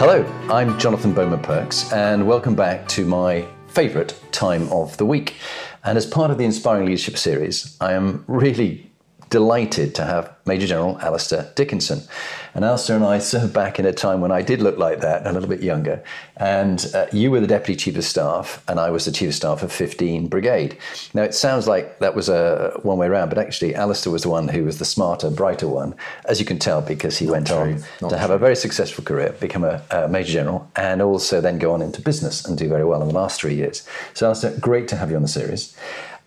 Hello, 0.00 0.24
I'm 0.48 0.78
Jonathan 0.78 1.12
Bowman 1.12 1.40
Perks, 1.40 1.92
and 1.92 2.26
welcome 2.26 2.54
back 2.54 2.88
to 2.88 3.04
my 3.04 3.46
favourite 3.68 4.18
time 4.32 4.66
of 4.72 4.96
the 4.96 5.04
week. 5.04 5.34
And 5.84 5.98
as 5.98 6.06
part 6.06 6.30
of 6.30 6.38
the 6.38 6.44
Inspiring 6.46 6.86
Leadership 6.86 7.18
series, 7.18 7.76
I 7.82 7.92
am 7.92 8.24
really 8.26 8.89
delighted 9.30 9.94
to 9.94 10.04
have 10.04 10.34
Major 10.44 10.66
General 10.66 10.98
Alistair 11.00 11.50
Dickinson. 11.54 12.02
And 12.52 12.64
Alistair 12.64 12.96
and 12.96 13.04
I 13.04 13.20
served 13.20 13.54
back 13.54 13.78
in 13.78 13.86
a 13.86 13.92
time 13.92 14.20
when 14.20 14.32
I 14.32 14.42
did 14.42 14.60
look 14.60 14.76
like 14.76 15.00
that, 15.00 15.24
a 15.24 15.32
little 15.32 15.48
bit 15.48 15.62
younger. 15.62 16.02
And 16.36 16.84
uh, 16.94 17.06
you 17.12 17.30
were 17.30 17.38
the 17.38 17.46
Deputy 17.46 17.76
Chief 17.76 17.96
of 17.96 18.04
Staff, 18.04 18.64
and 18.66 18.80
I 18.80 18.90
was 18.90 19.04
the 19.04 19.12
Chief 19.12 19.28
of 19.28 19.34
Staff 19.36 19.62
of 19.62 19.70
15 19.70 20.26
Brigade. 20.26 20.76
Now, 21.14 21.22
it 21.22 21.34
sounds 21.34 21.68
like 21.68 22.00
that 22.00 22.16
was 22.16 22.28
a 22.28 22.78
one 22.82 22.98
way 22.98 23.06
around, 23.06 23.28
but 23.28 23.38
actually, 23.38 23.76
Alistair 23.76 24.12
was 24.12 24.22
the 24.22 24.30
one 24.30 24.48
who 24.48 24.64
was 24.64 24.80
the 24.80 24.84
smarter, 24.84 25.30
brighter 25.30 25.68
one, 25.68 25.94
as 26.24 26.40
you 26.40 26.46
can 26.46 26.58
tell, 26.58 26.80
because 26.82 27.18
he 27.18 27.26
Not 27.26 27.32
went 27.32 27.46
true. 27.46 27.56
on 27.56 27.72
Not 27.72 27.80
to 28.00 28.08
true. 28.08 28.18
have 28.18 28.30
a 28.30 28.38
very 28.38 28.56
successful 28.56 29.04
career, 29.04 29.36
become 29.38 29.62
a, 29.62 29.82
a, 29.92 30.08
Major 30.08 30.32
General, 30.32 30.68
and 30.74 31.00
also 31.00 31.40
then 31.40 31.58
go 31.58 31.72
on 31.72 31.82
into 31.82 32.02
business 32.02 32.44
and 32.44 32.58
do 32.58 32.68
very 32.68 32.84
well 32.84 33.00
in 33.02 33.08
the 33.08 33.14
last 33.14 33.40
three 33.40 33.54
years. 33.54 33.86
So, 34.14 34.26
Alistair, 34.26 34.56
great 34.58 34.88
to 34.88 34.96
have 34.96 35.10
you 35.10 35.16
on 35.16 35.22
the 35.22 35.28
series. 35.28 35.76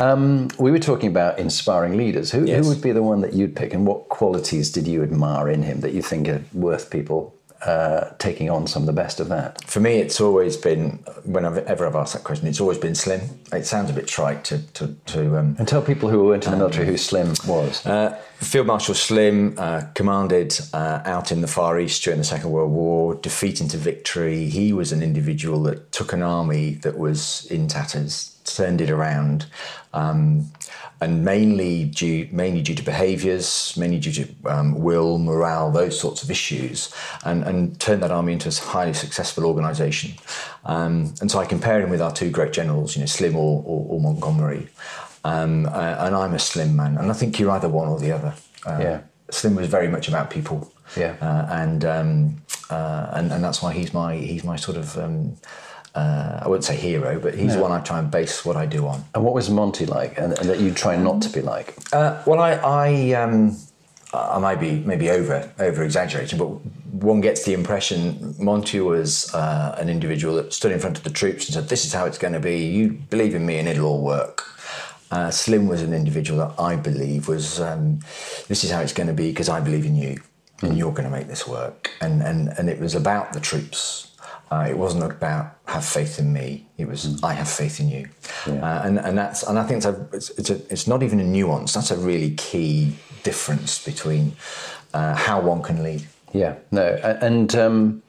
Um, 0.04 0.50
we 0.58 0.72
were 0.72 0.80
talking 0.80 1.10
about 1.10 1.40
inspiring 1.40 1.96
leaders. 1.98 2.32
Who, 2.32 2.46
yes. 2.46 2.64
who, 2.64 2.70
would 2.70 2.82
be 2.82 2.92
the 2.92 3.04
one 3.04 3.22
that 3.22 3.34
you'd 3.34 3.56
pick, 3.56 3.74
and 3.74 3.88
what 3.88 4.10
qualities 4.10 4.72
did 4.72 4.88
you 4.88 5.02
admire 5.02 5.50
in 5.50 5.64
him 5.64 5.80
that 5.82 5.94
you 5.94 6.02
think 6.02 6.28
are 6.28 6.44
worth 6.54 6.90
people 6.90 7.34
uh, 7.66 8.10
taking 8.20 8.50
on 8.50 8.68
some 8.68 8.84
of 8.84 8.88
the 8.88 8.94
best 8.94 9.22
of 9.22 9.30
that? 9.30 9.64
For 9.64 9.80
me, 9.80 10.00
it's 10.00 10.20
always 10.20 10.58
been, 10.58 11.04
whenever 11.24 11.88
I've 11.88 11.96
asked 11.96 12.14
that 12.14 12.26
question, 12.26 12.48
it's 12.48 12.60
always 12.60 12.78
been 12.78 12.96
Slim. 12.96 13.22
It 13.54 13.66
sounds 13.66 13.90
a 13.90 13.94
bit 13.94 14.08
trite 14.08 14.44
to. 14.46 14.60
to, 14.74 14.88
to 15.06 15.38
um, 15.38 15.56
and 15.58 15.68
tell 15.68 15.82
people 15.82 16.10
who 16.10 16.26
went 16.26 16.46
in 16.46 16.52
the 16.52 16.58
military 16.58 16.86
who 16.86 16.98
Slim 16.98 17.34
was. 17.48 17.86
Uh, 17.86 18.20
Field 18.40 18.68
Marshal 18.68 18.96
Slim 18.96 19.56
uh, 19.58 19.84
commanded 19.96 20.60
uh, 20.74 21.00
out 21.06 21.32
in 21.32 21.40
the 21.40 21.48
Far 21.48 21.80
East 21.80 22.04
during 22.04 22.18
the 22.18 22.26
Second 22.26 22.52
World 22.52 22.72
War, 22.72 23.16
defeat 23.16 23.62
into 23.62 23.78
victory. 23.78 24.50
He 24.50 24.74
was 24.74 24.92
an 24.92 25.02
individual 25.02 25.64
that 25.64 25.94
took 25.94 26.12
an 26.12 26.22
army 26.22 26.74
that 26.76 26.98
was 26.98 27.46
in 27.46 27.70
tatters, 27.70 28.33
turned 28.44 28.82
it 28.82 28.90
around, 28.90 29.46
um, 29.94 30.52
and 31.02 31.24
mainly 31.26 31.86
due 31.86 32.28
mainly 32.32 32.62
due 32.62 32.76
to 32.76 32.84
behaviours, 32.84 33.76
mainly 33.78 34.00
due 34.00 34.12
to 34.12 34.28
um, 34.46 34.80
will, 34.82 35.18
morale, 35.18 35.72
those 35.72 36.00
sorts 36.00 36.24
of 36.24 36.32
issues, 36.32 36.94
and, 37.26 37.44
and 37.44 37.80
turned 37.80 38.02
that 38.04 38.12
army 38.12 38.34
into 38.34 38.50
a 38.50 38.52
highly 38.52 38.94
successful 38.94 39.46
organisation. 39.46 40.14
Um, 40.66 41.14
and 41.22 41.30
so 41.30 41.40
I 41.40 41.46
compare 41.46 41.82
him 41.82 41.90
with 41.90 42.02
our 42.02 42.14
two 42.14 42.30
great 42.30 42.54
generals, 42.54 42.96
you 42.96 43.02
know, 43.02 43.08
Slim 43.08 43.36
or, 43.36 43.64
or, 43.66 43.86
or 43.90 44.02
Montgomery, 44.02 44.68
um, 45.24 45.66
uh, 45.66 45.96
and 46.00 46.16
I'm 46.16 46.34
a 46.34 46.40
Slim 46.40 46.76
man, 46.76 46.98
and 46.98 47.12
I 47.12 47.14
think 47.14 47.40
you're 47.40 47.52
either 47.52 47.70
one 47.70 47.88
or 47.88 48.00
the 48.00 48.12
other. 48.12 48.34
Uh, 48.66 48.80
yeah. 48.82 49.02
Slim 49.30 49.56
was 49.56 49.68
very 49.68 49.88
much 49.88 50.08
about 50.08 50.30
people. 50.30 50.72
Yeah. 50.96 51.16
Uh, 51.22 51.48
and, 51.52 51.86
um, 51.86 52.42
uh, 52.70 53.10
and 53.14 53.32
and 53.32 53.44
that's 53.44 53.62
why 53.62 53.74
he's 53.74 53.94
my 53.94 54.16
he's 54.16 54.44
my 54.44 54.56
sort 54.56 54.78
of 54.78 54.98
um, 54.98 55.38
uh, 55.96 56.40
I 56.42 56.48
wouldn't 56.48 56.66
say 56.66 56.76
hero, 56.76 57.20
but 57.20 57.36
he's 57.36 57.56
no. 57.56 57.62
one 57.62 57.72
I 57.72 57.80
try 57.80 58.00
and 58.00 58.10
base 58.10 58.44
what 58.44 58.56
I 58.56 58.66
do 58.66 58.88
on. 58.88 59.04
And 59.14 59.24
what 59.24 59.34
was 59.34 59.50
Monty 59.50 59.86
like, 59.86 60.18
and, 60.18 60.38
and 60.40 60.50
that 60.50 60.60
you 60.60 60.72
try 60.72 60.96
not 60.96 61.22
to 61.22 61.30
be 61.30 61.42
like? 61.42 61.76
Uh, 61.94 62.22
well, 62.26 62.40
I, 62.40 62.54
I, 62.54 63.12
um, 63.14 63.56
I 64.12 64.40
might 64.40 64.60
be 64.60 64.80
maybe 64.80 65.10
over 65.10 65.52
over 65.60 65.84
exaggerating, 65.84 66.40
but 66.40 66.46
one 66.46 67.22
gets 67.22 67.46
the 67.46 67.54
impression 67.54 68.36
Monty 68.40 68.80
was 68.80 69.34
uh, 69.34 69.76
an 69.80 69.90
individual 69.90 70.36
that 70.36 70.54
stood 70.54 70.72
in 70.72 70.80
front 70.80 70.98
of 70.98 71.04
the 71.04 71.10
troops 71.12 71.46
and 71.46 71.54
said, 71.54 71.70
"This 71.70 71.86
is 71.86 71.94
how 71.94 72.06
it's 72.06 72.18
going 72.18 72.34
to 72.34 72.40
be. 72.40 72.66
You 72.66 72.92
believe 73.10 73.36
in 73.36 73.46
me, 73.46 73.60
and 73.60 73.68
it'll 73.68 73.86
all 73.86 74.04
work." 74.04 74.44
Uh, 75.12 75.30
Slim 75.30 75.68
was 75.68 75.84
an 75.84 75.94
individual 75.94 76.40
that 76.40 76.60
I 76.60 76.76
believe 76.76 77.28
was, 77.28 77.62
um, 77.62 78.00
"This 78.48 78.64
is 78.64 78.72
how 78.72 78.82
it's 78.82 78.94
going 78.94 79.08
to 79.08 79.14
be 79.14 79.30
because 79.30 79.50
I 79.50 79.60
believe 79.60 79.86
in 79.86 79.96
you, 79.96 80.20
and 80.62 80.72
hmm. 80.72 80.78
you're 80.78 80.92
going 80.92 81.10
to 81.10 81.16
make 81.16 81.28
this 81.28 81.48
work." 81.48 81.92
And 82.02 82.24
and 82.24 82.50
and 82.58 82.70
it 82.70 82.80
was 82.80 82.96
about 82.96 83.34
the 83.34 83.40
troops 83.40 84.13
uh, 84.54 84.68
it 84.70 84.78
wasn't 84.78 85.04
about 85.04 85.58
have 85.66 85.84
faith 85.84 86.20
in 86.20 86.32
me. 86.32 86.68
It 86.78 86.88
was 86.88 87.06
mm. 87.08 87.24
I 87.24 87.34
have 87.34 87.50
faith 87.50 87.80
in 87.80 87.90
you, 87.90 88.08
yeah. 88.46 88.64
uh, 88.64 88.82
and 88.86 89.00
and 89.00 89.18
that's 89.18 89.42
and 89.44 89.58
I 89.58 89.64
think 89.64 89.78
it's, 89.78 89.86
a, 89.86 90.08
it's, 90.14 90.30
it's, 90.32 90.50
a, 90.52 90.56
it's, 90.72 90.88
not 90.88 91.02
even 91.02 91.20
a 91.20 91.24
nuance. 91.24 91.74
That's 91.74 91.90
a 91.90 91.98
really 91.98 92.36
key 92.36 92.94
difference 93.24 93.84
between 93.84 94.34
uh, 94.94 95.16
how 95.16 95.42
one 95.42 95.64
can 95.64 95.82
lead. 95.82 96.06
Yeah, 96.34 96.56
no, 96.72 96.86
and 97.22 97.56
um, 97.56 98.04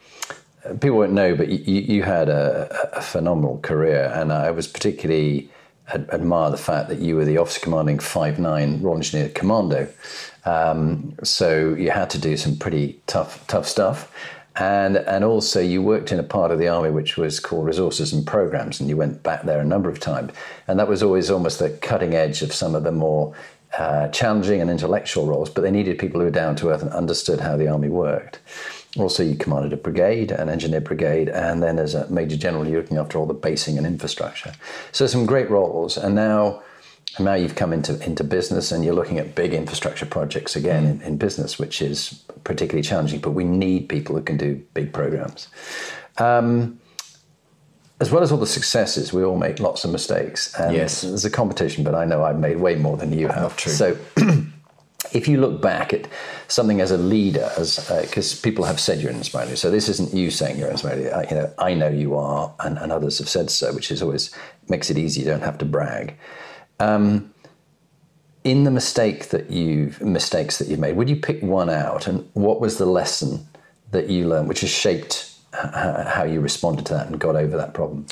people 0.81 0.99
won't 0.99 1.13
know, 1.13 1.35
but 1.35 1.49
you, 1.49 1.81
you 1.81 2.03
had 2.03 2.29
a, 2.29 2.69
a, 2.93 3.01
phenomenal 3.01 3.59
career, 3.61 4.13
and 4.15 4.31
I 4.31 4.51
was 4.51 4.67
particularly 4.67 5.49
ad- 5.89 6.09
admire 6.13 6.51
the 6.51 6.59
fact 6.59 6.89
that 6.91 6.99
you 6.99 7.17
were 7.17 7.25
the 7.25 7.39
officer 7.39 7.61
commanding 7.61 8.01
five 8.01 8.39
nine 8.39 8.83
Royal 8.83 8.97
Engineer 8.97 9.31
Commando. 9.31 9.89
Um, 10.45 11.15
so 11.23 11.73
you 11.75 11.91
had 11.91 12.11
to 12.11 12.19
do 12.19 12.37
some 12.37 12.59
pretty 12.59 13.01
tough 13.07 13.47
tough 13.47 13.67
stuff 13.67 14.11
and 14.57 14.97
and 14.97 15.25
also 15.25 15.61
you 15.61 15.83
worked 15.83 16.13
in 16.13 16.19
a 16.19 16.23
part 16.23 16.51
of 16.51 16.59
the 16.59 16.69
army 16.69 16.91
which 16.91 17.17
was 17.17 17.41
called 17.41 17.67
resources 17.67 18.13
and 18.13 18.27
programs 18.27 18.81
and 18.81 18.89
you 18.89 18.97
went 18.97 19.23
back 19.23 19.43
there 19.43 19.61
a 19.61 19.65
number 19.65 19.89
of 19.89 19.99
times. 19.99 20.33
And 20.69 20.79
that 20.79 20.89
was 20.89 21.03
always 21.03 21.31
almost 21.31 21.59
the 21.59 21.71
cutting 21.71 22.15
edge 22.15 22.43
of 22.43 22.53
some 22.53 22.75
of 22.75 22.85
the 22.85 22.93
more 22.93 23.35
uh, 23.77 24.07
challenging 24.09 24.61
and 24.61 24.71
intellectual 24.71 25.27
roles 25.27 25.51
but 25.51 25.63
they 25.63 25.71
needed 25.71 25.99
people 25.99 26.21
who 26.21 26.27
were 26.27 26.31
down 26.31 26.55
to 26.57 26.69
earth 26.69 26.83
and 26.83 26.93
understood 26.93 27.41
how 27.41 27.57
the 27.57 27.69
army 27.69 27.89
worked. 27.89 28.39
Also 28.97 29.25
you 29.25 29.35
commanded 29.35 29.73
a 29.73 29.77
brigade 29.77 30.31
an 30.31 30.49
engineer 30.49 30.81
brigade 30.81 31.29
and 31.29 31.61
then 31.61 31.79
as 31.81 31.95
a 31.95 32.09
major 32.09 32.37
general 32.37 32.67
you're 32.67 32.81
looking 32.81 32.99
after 32.99 33.19
all 33.19 33.27
the 33.27 33.35
basing 33.35 33.77
and 33.77 33.87
infrastructure. 33.87 34.53
So 34.93 35.09
some 35.09 35.27
great 35.27 35.51
roles. 35.51 35.97
And 35.97 36.15
now 36.15 36.63
and 37.17 37.25
now 37.25 37.35
you've 37.35 37.55
come 37.55 37.73
into, 37.73 38.03
into 38.05 38.25
business 38.25 38.73
and 38.73 38.85
you're 38.85 38.95
looking 38.95 39.19
at 39.19 39.35
big 39.35 39.55
infrastructure 39.55 40.07
projects 40.07 40.57
again 40.57 40.85
in, 40.85 41.03
in 41.03 41.17
business, 41.17 41.59
which 41.59 41.81
is 41.81 42.25
particularly 42.43 42.83
challenging, 42.83 43.21
but 43.21 43.31
we 43.31 43.45
need 43.45 43.89
people 43.89 44.17
who 44.17 44.23
can 44.23 44.37
do 44.37 44.63
big 44.75 44.93
programs. 44.93 45.49
Um, 46.19 46.81
as 48.01 48.11
well 48.11 48.23
as 48.23 48.33
all 48.33 48.39
the 48.39 48.47
successes, 48.47 49.13
we 49.13 49.23
all 49.23 49.39
make 49.39 49.61
lots 49.61 49.85
of 49.85 49.93
mistakes. 49.93 50.53
And 50.59 50.75
yes. 50.75 51.03
There's 51.03 51.25
a 51.25 51.31
competition, 51.31 51.85
but 51.85 51.95
I 51.95 52.05
know 52.05 52.25
I've 52.25 52.39
made 52.39 52.59
way 52.59 52.75
more 52.75 52.97
than 52.97 53.13
you 53.13 53.29
have. 53.29 53.57
True. 53.57 53.73
So 53.73 53.97
if 55.13 55.29
you 55.29 55.41
look 55.41 55.63
back 55.63 55.93
at 55.93 56.09
something 56.49 56.81
as 56.81 56.91
a 56.91 56.99
leader, 56.99 57.51
as 57.57 57.77
because 58.03 58.39
uh, 58.39 58.43
people 58.43 58.65
have 58.65 58.81
said 58.81 59.01
you're 59.01 59.11
an 59.11 59.17
inspiring 59.17 59.55
so 59.55 59.71
this 59.71 59.89
isn't 59.89 60.13
you 60.13 60.31
saying 60.31 60.59
you're 60.59 60.67
an 60.67 60.73
inspiring. 60.73 61.13
I, 61.13 61.23
you 61.29 61.37
know, 61.37 61.55
I 61.59 61.75
know 61.75 61.89
you 61.89 62.17
are, 62.17 62.53
and, 62.61 62.79
and 62.79 62.91
others 62.91 63.19
have 63.19 63.29
said 63.29 63.51
so, 63.51 63.73
which 63.73 63.93
is 63.93 64.03
always 64.03 64.31
makes 64.69 64.91
it 64.91 64.99
easy. 64.99 65.21
You 65.21 65.27
don't 65.27 65.43
have 65.43 65.59
to 65.59 65.65
brag. 65.65 66.17
Um, 66.85 67.33
in 68.43 68.65
the 68.65 68.71
mistake 68.71 69.31
that 69.31 69.51
you've 69.51 70.03
mistakes 70.03 70.59
that 70.59 70.69
you've 70.69 70.79
made, 70.79 70.97
would 70.97 71.09
you 71.09 71.17
pick 71.17 71.43
one 71.43 71.71
out, 71.71 72.07
and 72.07 72.29
what 72.35 72.61
was 72.61 72.77
the 72.77 72.87
lesson 72.87 73.47
that 73.91 74.11
you 74.11 74.29
learned, 74.29 74.49
which 74.49 74.61
has 74.61 74.71
shaped 74.71 75.31
how 75.53 76.25
you 76.25 76.41
responded 76.41 76.85
to 76.85 76.93
that 76.95 77.07
and 77.07 77.19
got 77.19 77.37
over 77.37 77.57
that 77.57 77.73
problem? 77.73 78.07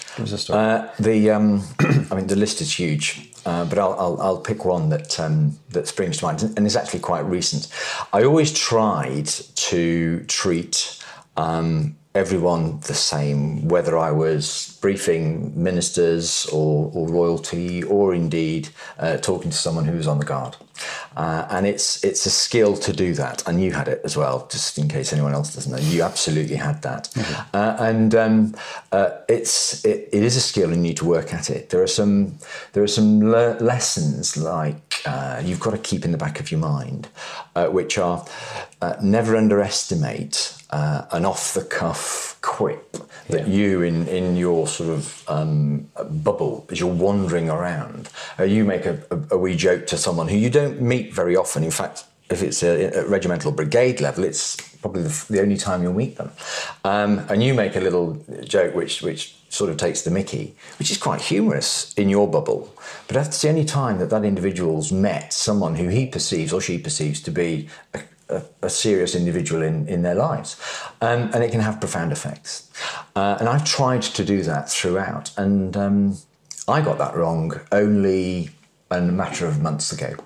Uh, 0.56 0.88
the 0.98 1.30
um, 1.30 1.62
I 2.10 2.14
mean, 2.14 2.28
the 2.28 2.36
list 2.36 2.62
is 2.62 2.72
huge, 2.78 3.30
uh, 3.44 3.66
but 3.66 3.78
I'll, 3.78 3.94
I'll, 3.98 4.20
I'll, 4.22 4.40
pick 4.40 4.64
one 4.64 4.88
that 4.88 5.20
um, 5.20 5.58
that 5.70 5.86
springs 5.86 6.18
to 6.18 6.24
mind, 6.24 6.42
and 6.42 6.66
it's 6.66 6.76
actually 6.76 7.00
quite 7.00 7.26
recent. 7.26 7.68
I 8.12 8.24
always 8.24 8.52
tried 8.52 9.26
to 9.26 10.24
treat. 10.28 10.98
Um, 11.36 11.96
everyone 12.14 12.78
the 12.80 12.94
same, 12.94 13.68
whether 13.68 13.96
I 13.96 14.10
was 14.10 14.71
briefing 14.82 15.52
ministers 15.54 16.44
or, 16.46 16.90
or 16.92 17.08
royalty, 17.08 17.84
or 17.84 18.12
indeed 18.12 18.68
uh, 18.98 19.16
talking 19.16 19.50
to 19.50 19.56
someone 19.56 19.86
who's 19.86 20.08
on 20.08 20.18
the 20.18 20.24
guard. 20.24 20.56
Uh, 21.16 21.46
and 21.50 21.66
it's 21.66 22.02
it's 22.02 22.26
a 22.26 22.30
skill 22.30 22.76
to 22.76 22.92
do 22.92 23.14
that, 23.14 23.46
and 23.46 23.62
you 23.62 23.72
had 23.72 23.86
it 23.86 24.00
as 24.04 24.16
well. 24.16 24.48
Just 24.50 24.76
in 24.78 24.88
case 24.88 25.12
anyone 25.12 25.32
else 25.32 25.54
doesn't 25.54 25.70
know, 25.70 25.78
you 25.78 26.02
absolutely 26.02 26.56
had 26.56 26.82
that, 26.82 27.04
mm-hmm. 27.14 27.56
uh, 27.56 27.76
and 27.78 28.14
um, 28.14 28.54
uh, 28.90 29.10
it's 29.28 29.84
it, 29.84 30.08
it 30.12 30.22
is 30.22 30.36
a 30.36 30.40
skill, 30.40 30.72
and 30.72 30.76
you 30.76 30.82
need 30.82 30.96
to 30.96 31.04
work 31.04 31.32
at 31.32 31.48
it. 31.50 31.70
There 31.70 31.82
are 31.82 31.94
some 32.00 32.38
there 32.72 32.82
are 32.82 32.88
some 32.88 33.20
le- 33.20 33.58
lessons 33.60 34.36
like 34.36 35.02
uh, 35.06 35.40
you've 35.44 35.60
got 35.60 35.70
to 35.70 35.78
keep 35.78 36.04
in 36.04 36.10
the 36.10 36.18
back 36.18 36.40
of 36.40 36.50
your 36.50 36.60
mind, 36.60 37.08
uh, 37.54 37.68
which 37.68 37.98
are 37.98 38.26
never 39.00 39.36
underestimate 39.36 40.61
uh, 40.72 41.04
an 41.12 41.24
off 41.24 41.54
the 41.54 41.62
cuff 41.62 42.38
quip 42.40 42.96
that 43.28 43.46
yeah. 43.46 43.54
you, 43.54 43.82
in, 43.82 44.08
in 44.08 44.36
your 44.36 44.66
sort 44.66 44.90
of 44.90 45.28
um, 45.28 45.86
bubble, 46.10 46.66
as 46.70 46.80
you're 46.80 46.92
wandering 46.92 47.50
around, 47.50 48.08
uh, 48.38 48.44
you 48.44 48.64
make 48.64 48.86
a, 48.86 49.02
a, 49.10 49.34
a, 49.34 49.38
wee 49.38 49.54
joke 49.54 49.86
to 49.86 49.96
someone 49.96 50.28
who 50.28 50.36
you 50.36 50.50
don't 50.50 50.80
meet 50.80 51.12
very 51.12 51.36
often. 51.36 51.62
In 51.62 51.70
fact, 51.70 52.04
if 52.30 52.42
it's 52.42 52.62
a, 52.62 52.96
at 52.96 53.08
regimental 53.08 53.52
brigade 53.52 54.00
level, 54.00 54.24
it's 54.24 54.56
probably 54.78 55.02
the, 55.02 55.24
the 55.28 55.40
only 55.40 55.58
time 55.58 55.82
you'll 55.82 55.92
meet 55.92 56.16
them. 56.16 56.32
Um, 56.84 57.18
and 57.28 57.42
you 57.42 57.52
make 57.52 57.76
a 57.76 57.80
little 57.80 58.24
joke 58.44 58.74
which 58.74 59.02
which 59.02 59.36
sort 59.50 59.68
of 59.68 59.76
takes 59.76 60.00
the 60.00 60.10
mickey, 60.10 60.54
which 60.78 60.90
is 60.90 60.96
quite 60.96 61.20
humorous 61.20 61.92
in 61.94 62.08
your 62.08 62.26
bubble. 62.26 62.74
But 63.06 63.14
that's 63.14 63.42
the 63.42 63.50
only 63.50 63.66
time 63.66 63.98
that 63.98 64.08
that 64.08 64.24
individual's 64.24 64.90
met 64.90 65.34
someone 65.34 65.74
who 65.74 65.88
he 65.88 66.06
perceives 66.06 66.54
or 66.54 66.60
she 66.62 66.78
perceives 66.78 67.20
to 67.22 67.30
be 67.30 67.68
a, 67.92 68.00
a, 68.32 68.66
a 68.66 68.70
serious 68.70 69.14
individual 69.14 69.62
in, 69.62 69.86
in 69.88 70.02
their 70.02 70.14
lives. 70.14 70.56
Um, 71.00 71.30
and 71.32 71.44
it 71.44 71.50
can 71.50 71.60
have 71.60 71.80
profound 71.80 72.12
effects. 72.12 72.70
Uh, 73.14 73.36
and 73.38 73.48
I've 73.48 73.64
tried 73.64 74.02
to 74.02 74.24
do 74.24 74.42
that 74.42 74.70
throughout. 74.70 75.30
And 75.36 75.76
um, 75.76 76.16
I 76.68 76.80
got 76.80 76.98
that 76.98 77.14
wrong 77.16 77.60
only 77.70 78.50
a 78.90 79.00
matter 79.00 79.46
of 79.46 79.60
months 79.60 79.92
ago. 79.92 80.16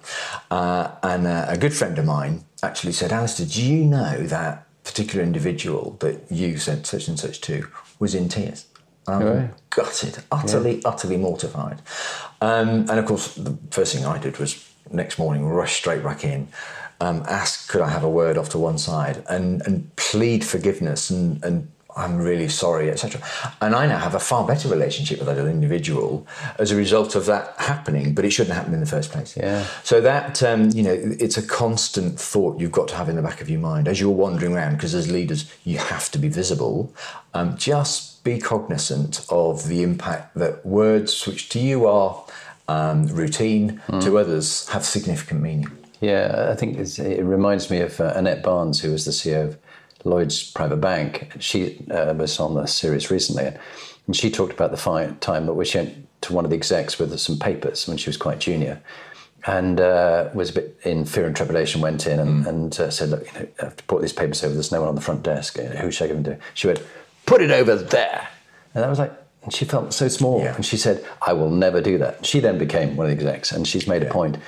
Uh, 0.50 0.92
and 1.02 1.26
uh, 1.26 1.46
a 1.48 1.58
good 1.58 1.74
friend 1.74 1.98
of 1.98 2.04
mine 2.04 2.44
actually 2.62 2.92
said, 2.92 3.12
Alistair, 3.12 3.46
do 3.46 3.62
you 3.62 3.84
know 3.84 4.22
that 4.26 4.66
particular 4.84 5.24
individual 5.24 5.96
that 6.00 6.30
you 6.30 6.58
said 6.58 6.86
such 6.86 7.08
and 7.08 7.18
such 7.18 7.40
to 7.42 7.68
was 7.98 8.14
in 8.14 8.28
tears? 8.28 8.66
I'm 9.08 9.54
gutted, 9.70 10.18
utterly, 10.32 10.76
yeah. 10.76 10.88
utterly 10.88 11.16
mortified. 11.16 11.80
Um, 12.40 12.90
and 12.90 12.98
of 12.98 13.06
course, 13.06 13.34
the 13.36 13.56
first 13.70 13.94
thing 13.94 14.04
I 14.04 14.18
did 14.18 14.38
was 14.38 14.68
next 14.90 15.18
morning 15.18 15.46
rush 15.46 15.76
straight 15.76 16.02
back 16.02 16.24
in, 16.24 16.48
um, 17.00 17.22
ask 17.28 17.68
could 17.68 17.80
I 17.80 17.88
have 17.88 18.04
a 18.04 18.10
word 18.10 18.38
off 18.38 18.48
to 18.50 18.58
one 18.58 18.78
side, 18.78 19.24
and 19.28 19.62
and 19.66 19.94
plead 19.96 20.44
forgiveness 20.44 21.10
and 21.10 21.42
and 21.44 21.68
I'm 21.96 22.18
really 22.18 22.48
sorry, 22.48 22.90
etc. 22.90 23.22
And 23.62 23.74
I 23.74 23.86
now 23.86 23.96
have 23.96 24.14
a 24.14 24.20
far 24.20 24.46
better 24.46 24.68
relationship 24.68 25.18
with 25.18 25.28
that 25.28 25.38
individual 25.38 26.26
as 26.58 26.70
a 26.70 26.76
result 26.76 27.14
of 27.14 27.24
that 27.24 27.54
happening, 27.56 28.14
but 28.14 28.26
it 28.26 28.32
shouldn't 28.32 28.54
happen 28.54 28.74
in 28.74 28.80
the 28.80 28.86
first 28.86 29.10
place. 29.10 29.34
Yeah. 29.34 29.66
So 29.82 30.02
that 30.02 30.42
um, 30.42 30.70
you 30.70 30.82
know, 30.82 30.92
it's 30.92 31.38
a 31.38 31.46
constant 31.46 32.20
thought 32.20 32.60
you've 32.60 32.72
got 32.72 32.88
to 32.88 32.96
have 32.96 33.08
in 33.08 33.16
the 33.16 33.22
back 33.22 33.40
of 33.40 33.48
your 33.48 33.60
mind 33.60 33.88
as 33.88 33.98
you're 33.98 34.10
wandering 34.10 34.54
around, 34.54 34.74
because 34.74 34.94
as 34.94 35.10
leaders, 35.10 35.50
you 35.64 35.78
have 35.78 36.10
to 36.10 36.18
be 36.18 36.28
visible. 36.28 36.94
Um, 37.32 37.56
just 37.56 38.22
be 38.24 38.38
cognizant 38.38 39.24
of 39.30 39.66
the 39.66 39.82
impact 39.82 40.34
that 40.34 40.66
words, 40.66 41.26
which 41.26 41.48
to 41.50 41.58
you 41.58 41.86
are 41.86 42.22
um, 42.68 43.06
routine, 43.06 43.80
mm. 43.86 44.02
to 44.02 44.18
others 44.18 44.68
have 44.68 44.84
significant 44.84 45.40
meaning. 45.40 45.70
Yeah, 46.06 46.50
I 46.52 46.54
think 46.54 46.78
it 46.78 47.24
reminds 47.24 47.68
me 47.68 47.80
of 47.80 48.00
uh, 48.00 48.12
Annette 48.14 48.44
Barnes, 48.44 48.80
who 48.80 48.92
was 48.92 49.04
the 49.04 49.10
CEO 49.10 49.44
of 49.44 49.58
Lloyd's 50.04 50.52
Private 50.52 50.76
Bank. 50.76 51.32
She 51.40 51.84
uh, 51.90 52.14
was 52.14 52.38
on 52.38 52.54
the 52.54 52.66
series 52.66 53.10
recently, 53.10 53.52
and 54.06 54.14
she 54.14 54.30
talked 54.30 54.52
about 54.52 54.70
the 54.70 55.16
time 55.20 55.48
at 55.48 55.56
which 55.56 55.70
she 55.70 55.78
went 55.78 56.06
to 56.20 56.32
one 56.32 56.44
of 56.44 56.52
the 56.52 56.56
execs 56.56 57.00
with 57.00 57.18
some 57.18 57.40
papers 57.40 57.88
when 57.88 57.96
she 57.96 58.08
was 58.08 58.16
quite 58.16 58.38
junior, 58.38 58.80
and 59.48 59.80
uh, 59.80 60.30
was 60.32 60.50
a 60.50 60.52
bit 60.52 60.78
in 60.84 61.06
fear 61.06 61.26
and 61.26 61.34
trepidation. 61.34 61.80
Went 61.80 62.06
in 62.06 62.20
and, 62.20 62.44
mm. 62.44 62.48
and 62.48 62.78
uh, 62.78 62.88
said, 62.88 63.08
"Look, 63.08 63.26
you 63.26 63.40
know, 63.40 63.48
I 63.58 63.64
have 63.64 63.76
to 63.76 63.84
put 63.84 64.00
these 64.00 64.12
papers 64.12 64.44
over. 64.44 64.54
There's 64.54 64.70
no 64.70 64.78
one 64.78 64.88
on 64.88 64.94
the 64.94 65.00
front 65.00 65.24
desk. 65.24 65.58
Who 65.58 65.90
should 65.90 66.04
I 66.04 66.06
give 66.06 66.22
them 66.22 66.36
to?" 66.36 66.44
She 66.54 66.68
went, 66.68 66.80
"Put 67.26 67.42
it 67.42 67.50
over 67.50 67.74
there," 67.74 68.28
and 68.74 68.84
I 68.84 68.88
was 68.88 69.00
like. 69.00 69.12
And 69.42 69.54
she 69.54 69.64
felt 69.64 69.94
so 69.94 70.08
small, 70.08 70.40
yeah. 70.40 70.56
and 70.56 70.66
she 70.66 70.76
said, 70.76 71.06
"I 71.22 71.32
will 71.32 71.50
never 71.50 71.80
do 71.80 71.98
that." 71.98 72.26
She 72.26 72.40
then 72.40 72.58
became 72.58 72.96
one 72.96 73.08
of 73.08 73.16
the 73.16 73.24
execs, 73.24 73.52
and 73.52 73.64
she's 73.64 73.86
made 73.86 74.02
yeah. 74.02 74.08
a 74.08 74.12
point 74.12 74.38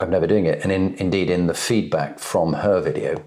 of 0.00 0.08
never 0.08 0.26
doing 0.26 0.46
it. 0.46 0.62
And 0.62 0.72
in, 0.72 0.94
indeed, 0.94 1.30
in 1.30 1.46
the 1.46 1.54
feedback 1.54 2.18
from 2.18 2.54
her 2.54 2.80
video, 2.80 3.22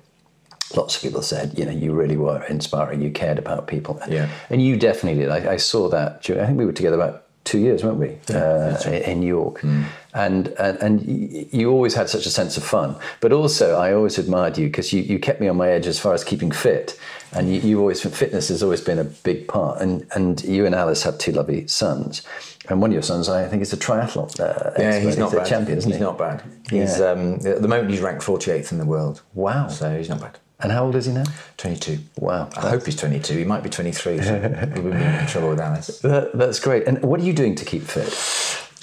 lots 0.75 0.95
of 0.95 1.01
people 1.01 1.21
said, 1.21 1.57
you 1.57 1.65
know, 1.65 1.71
you 1.71 1.93
really 1.93 2.17
were 2.17 2.43
inspiring. 2.45 3.01
You 3.01 3.11
cared 3.11 3.37
about 3.37 3.67
people. 3.67 4.01
Yeah. 4.09 4.29
And 4.49 4.61
you 4.61 4.77
definitely 4.77 5.21
did. 5.21 5.29
I, 5.29 5.53
I 5.53 5.57
saw 5.57 5.87
that. 5.89 6.27
I 6.29 6.45
think 6.45 6.57
we 6.57 6.65
were 6.65 6.71
together 6.71 6.95
about 6.95 7.25
two 7.43 7.59
years, 7.59 7.83
weren't 7.83 7.97
we? 7.97 8.17
Yeah, 8.29 8.37
uh, 8.37 8.81
right. 8.85 9.01
In 9.03 9.19
New 9.19 9.27
York. 9.27 9.59
Mm. 9.61 9.85
And, 10.13 10.47
and, 10.59 10.77
and 10.77 11.53
you 11.53 11.69
always 11.69 11.93
had 11.93 12.09
such 12.09 12.25
a 12.25 12.29
sense 12.29 12.55
of 12.57 12.63
fun. 12.63 12.95
But 13.19 13.33
also, 13.33 13.75
I 13.75 13.93
always 13.93 14.17
admired 14.17 14.57
you 14.57 14.67
because 14.67 14.93
you, 14.93 15.01
you 15.01 15.19
kept 15.19 15.41
me 15.41 15.47
on 15.47 15.57
my 15.57 15.69
edge 15.69 15.85
as 15.85 15.99
far 15.99 16.13
as 16.13 16.23
keeping 16.23 16.51
fit. 16.51 16.97
And 17.33 17.53
you, 17.53 17.59
you 17.61 17.79
always, 17.79 18.01
fitness 18.01 18.47
has 18.47 18.63
always 18.63 18.81
been 18.81 18.99
a 18.99 19.03
big 19.03 19.47
part. 19.47 19.81
And, 19.81 20.07
and 20.15 20.41
you 20.43 20.65
and 20.65 20.73
Alice 20.73 21.03
have 21.03 21.17
two 21.17 21.33
lovely 21.33 21.67
sons. 21.67 22.21
And 22.69 22.81
one 22.81 22.91
of 22.91 22.93
your 22.93 23.01
sons, 23.01 23.27
I 23.27 23.47
think, 23.47 23.61
is 23.61 23.73
a 23.73 23.77
triathlon. 23.77 24.39
Uh, 24.39 24.71
yeah, 24.79 24.99
he's 24.99 25.17
not 25.17 25.31
he's 25.31 25.39
bad. 25.39 25.47
champion, 25.47 25.77
isn't 25.77 25.91
he's 25.91 25.97
he? 25.97 26.03
not 26.03 26.17
bad. 26.17 26.43
He's 26.69 26.99
yeah. 26.99 27.07
um, 27.07 27.33
at 27.45 27.61
the 27.61 27.67
moment 27.67 27.89
he's 27.91 27.99
ranked 27.99 28.23
48th 28.23 28.71
in 28.71 28.77
the 28.77 28.85
world. 28.85 29.21
Wow! 29.33 29.67
So 29.67 29.97
he's 29.97 30.09
not 30.09 30.21
bad. 30.21 30.39
And 30.63 30.71
how 30.71 30.85
old 30.85 30.95
is 30.95 31.05
he 31.05 31.11
now? 31.11 31.25
22. 31.57 31.99
Wow. 32.19 32.49
I 32.55 32.69
hope 32.69 32.85
he's 32.85 32.95
22. 32.95 33.37
He 33.37 33.43
might 33.43 33.63
be 33.63 33.69
23. 33.69 34.21
So 34.21 34.39
we'll 34.75 34.93
be 34.93 35.03
in 35.03 35.27
trouble 35.27 35.49
with 35.49 35.59
Alice. 35.59 35.99
That, 36.01 36.37
that's 36.37 36.59
great. 36.59 36.87
And 36.87 37.03
what 37.03 37.19
are 37.19 37.23
you 37.23 37.33
doing 37.33 37.55
to 37.55 37.65
keep 37.65 37.83
fit? 37.83 38.13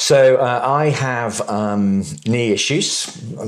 So 0.00 0.36
uh, 0.36 0.62
I 0.64 0.86
have 0.86 1.40
um, 1.48 2.04
knee 2.26 2.52
issues 2.52 3.04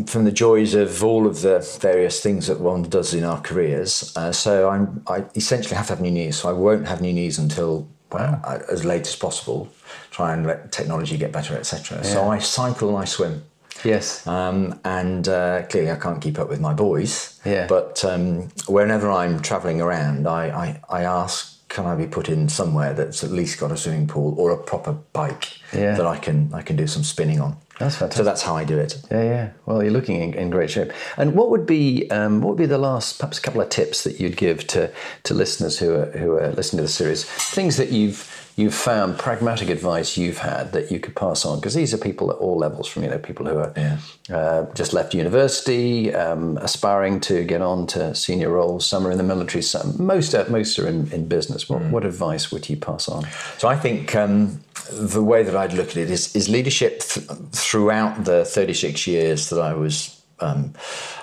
from 0.06 0.24
the 0.24 0.32
joys 0.32 0.74
of 0.74 1.02
all 1.02 1.26
of 1.26 1.42
the 1.42 1.58
various 1.80 2.20
things 2.20 2.46
that 2.46 2.60
one 2.60 2.84
does 2.84 3.12
in 3.12 3.24
our 3.24 3.40
careers. 3.40 4.12
Uh, 4.16 4.32
so 4.32 4.68
I'm, 4.68 5.02
I 5.06 5.24
essentially 5.34 5.76
have 5.76 5.86
to 5.88 5.94
have 5.94 6.00
new 6.00 6.10
knees. 6.10 6.36
So 6.36 6.48
I 6.48 6.52
won't 6.52 6.86
have 6.86 7.00
new 7.00 7.12
knees 7.12 7.38
until 7.38 7.88
wow. 8.12 8.40
uh, 8.44 8.60
as 8.70 8.84
late 8.84 9.06
as 9.06 9.16
possible. 9.16 9.68
Try 10.10 10.32
and 10.32 10.46
let 10.46 10.72
technology 10.72 11.16
get 11.16 11.32
better, 11.32 11.56
etc. 11.56 11.98
Yeah. 11.98 12.02
So 12.02 12.28
I 12.28 12.38
cycle 12.38 12.88
and 12.90 12.98
I 12.98 13.04
swim. 13.04 13.42
Yes. 13.84 14.26
Um, 14.26 14.78
and 14.84 15.26
uh, 15.28 15.62
clearly, 15.68 15.90
I 15.90 15.96
can't 15.96 16.20
keep 16.20 16.38
up 16.38 16.48
with 16.48 16.60
my 16.60 16.74
boys. 16.74 17.40
Yeah. 17.44 17.66
But 17.66 18.04
um, 18.04 18.48
whenever 18.66 19.10
I'm 19.10 19.40
travelling 19.40 19.80
around, 19.80 20.28
I, 20.28 20.48
I, 20.48 20.80
I, 20.88 21.02
ask, 21.02 21.68
can 21.68 21.86
I 21.86 21.96
be 21.96 22.06
put 22.06 22.28
in 22.28 22.48
somewhere 22.48 22.92
that's 22.94 23.24
at 23.24 23.30
least 23.30 23.58
got 23.58 23.72
a 23.72 23.76
swimming 23.76 24.06
pool 24.06 24.38
or 24.38 24.50
a 24.50 24.58
proper 24.58 24.92
bike 24.92 25.58
yeah. 25.72 25.96
that 25.96 26.06
I 26.06 26.18
can 26.18 26.52
I 26.52 26.62
can 26.62 26.76
do 26.76 26.86
some 26.86 27.02
spinning 27.02 27.40
on. 27.40 27.56
That's 27.82 27.96
fantastic. 27.96 28.18
So 28.18 28.24
that's 28.24 28.42
how 28.42 28.56
I 28.56 28.64
do 28.64 28.78
it. 28.78 28.96
Yeah, 29.10 29.22
yeah. 29.22 29.50
Well, 29.66 29.82
you're 29.82 29.92
looking 29.92 30.20
in, 30.20 30.34
in 30.34 30.50
great 30.50 30.70
shape. 30.70 30.92
And 31.16 31.34
what 31.34 31.50
would 31.50 31.66
be 31.66 32.08
um, 32.10 32.40
what 32.40 32.50
would 32.50 32.58
be 32.58 32.66
the 32.66 32.78
last, 32.78 33.18
perhaps 33.18 33.38
a 33.38 33.42
couple 33.42 33.60
of 33.60 33.68
tips 33.70 34.04
that 34.04 34.20
you'd 34.20 34.36
give 34.36 34.66
to 34.68 34.90
to 35.24 35.34
listeners 35.34 35.78
who 35.78 35.94
are 35.94 36.06
who 36.12 36.32
are 36.32 36.52
listening 36.52 36.78
to 36.78 36.84
the 36.84 36.88
series? 36.88 37.24
Things 37.24 37.76
that 37.78 37.90
you've 37.90 38.41
you've 38.56 38.74
found 38.74 39.18
pragmatic 39.18 39.70
advice 39.70 40.16
you've 40.16 40.38
had 40.38 40.72
that 40.72 40.90
you 40.90 41.00
could 41.00 41.16
pass 41.16 41.44
on 41.44 41.58
because 41.58 41.74
these 41.74 41.94
are 41.94 41.98
people 41.98 42.30
at 42.30 42.36
all 42.36 42.58
levels 42.58 42.86
from 42.86 43.02
you 43.02 43.08
know 43.08 43.18
people 43.18 43.46
who 43.46 43.58
are 43.58 43.72
yeah. 43.76 43.98
uh, 44.30 44.72
just 44.74 44.92
left 44.92 45.14
university 45.14 46.14
um, 46.14 46.58
aspiring 46.58 47.20
to 47.20 47.44
get 47.44 47.62
on 47.62 47.86
to 47.86 48.14
senior 48.14 48.50
roles 48.50 48.84
some 48.86 49.06
are 49.06 49.10
in 49.10 49.18
the 49.18 49.24
military 49.24 49.62
some 49.62 49.94
most 50.04 50.34
are, 50.34 50.48
most 50.50 50.78
are 50.78 50.86
in, 50.86 51.10
in 51.12 51.26
business 51.26 51.68
what, 51.68 51.82
mm. 51.82 51.90
what 51.90 52.04
advice 52.04 52.52
would 52.52 52.68
you 52.68 52.76
pass 52.76 53.08
on 53.08 53.26
so 53.58 53.68
I 53.68 53.76
think 53.76 54.14
um, 54.14 54.60
the 54.90 55.22
way 55.22 55.42
that 55.42 55.56
I'd 55.56 55.72
look 55.72 55.90
at 55.90 55.96
it 55.96 56.10
is, 56.10 56.34
is 56.34 56.48
leadership 56.48 57.00
th- 57.00 57.26
throughout 57.52 58.24
the 58.24 58.44
36 58.44 59.06
years 59.06 59.48
that 59.50 59.60
I 59.60 59.74
was 59.74 60.22
um, 60.40 60.74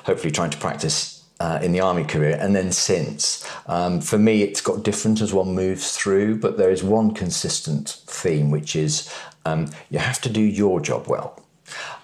hopefully 0.03 0.31
trying 0.31 0.49
to 0.51 0.57
practice 0.57 1.18
uh, 1.39 1.59
in 1.61 1.71
the 1.71 1.79
army 1.79 2.03
career 2.03 2.37
and 2.39 2.55
then 2.55 2.71
since. 2.71 3.47
Um, 3.67 4.01
for 4.01 4.17
me, 4.17 4.43
it's 4.43 4.61
got 4.61 4.83
different 4.83 5.21
as 5.21 5.33
one 5.33 5.55
moves 5.55 5.95
through, 5.95 6.39
but 6.39 6.57
there 6.57 6.71
is 6.71 6.83
one 6.83 7.13
consistent 7.13 8.01
theme, 8.07 8.51
which 8.51 8.75
is 8.75 9.13
um, 9.45 9.71
you 9.89 9.99
have 9.99 10.21
to 10.21 10.29
do 10.29 10.41
your 10.41 10.79
job 10.81 11.07
well. 11.07 11.41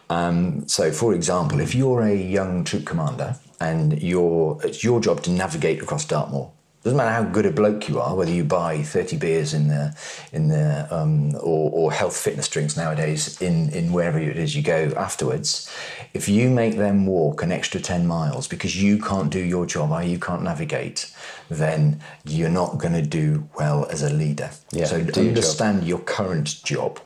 Um, 0.10 0.68
so, 0.68 0.92
for 0.92 1.14
example, 1.14 1.60
if 1.60 1.74
you're 1.74 2.02
a 2.02 2.16
young 2.16 2.64
troop 2.64 2.86
commander 2.86 3.38
and 3.60 4.02
your 4.02 4.60
it's 4.64 4.84
your 4.84 5.00
job 5.00 5.24
to 5.24 5.32
navigate 5.32 5.82
across 5.82 6.06
Dartmoor, 6.06 6.52
doesn't 6.86 6.98
matter 6.98 7.10
how 7.10 7.24
good 7.24 7.48
a 7.48 7.52
bloke 7.52 7.90
you 7.90 8.00
are, 8.00 8.16
whether 8.16 8.32
you 8.32 8.44
buy 8.44 8.84
thirty 8.84 9.18
beers 9.18 9.56
in 9.56 9.70
the 9.70 9.98
in 10.32 10.50
the 10.50 10.88
um, 10.96 11.34
or, 11.38 11.72
or, 11.72 11.92
health 11.92 12.16
fitness 12.16 12.48
drinks 12.48 12.78
nowadays 12.78 13.42
in 13.42 13.72
in 13.72 13.92
wherever 13.92 14.20
it 14.20 14.38
is 14.38 14.56
you 14.56 14.62
go 14.62 14.94
afterwards. 14.96 15.68
If 16.14 16.30
you 16.30 16.48
make 16.52 16.78
them 16.78 17.08
walk 17.08 17.42
an 17.42 17.52
extra 17.52 17.82
ten 17.82 18.06
miles 18.06 18.48
because 18.48 18.80
you 18.80 19.00
can't 19.00 19.32
do 19.32 19.40
your 19.40 19.66
job 19.66 19.90
or 19.90 20.04
you 20.04 20.20
can't 20.20 20.44
navigate, 20.44 21.12
then 21.50 22.02
you're 22.24 22.50
not 22.50 22.78
going 22.78 22.94
to 22.94 23.02
do 23.02 23.50
well 23.58 23.88
as 23.90 24.04
a 24.04 24.14
leader. 24.14 24.52
Yeah, 24.72 24.86
so 24.86 24.98
understand 24.98 25.80
your, 25.80 25.98
your, 25.98 26.06
current 26.06 26.64
job. 26.64 27.00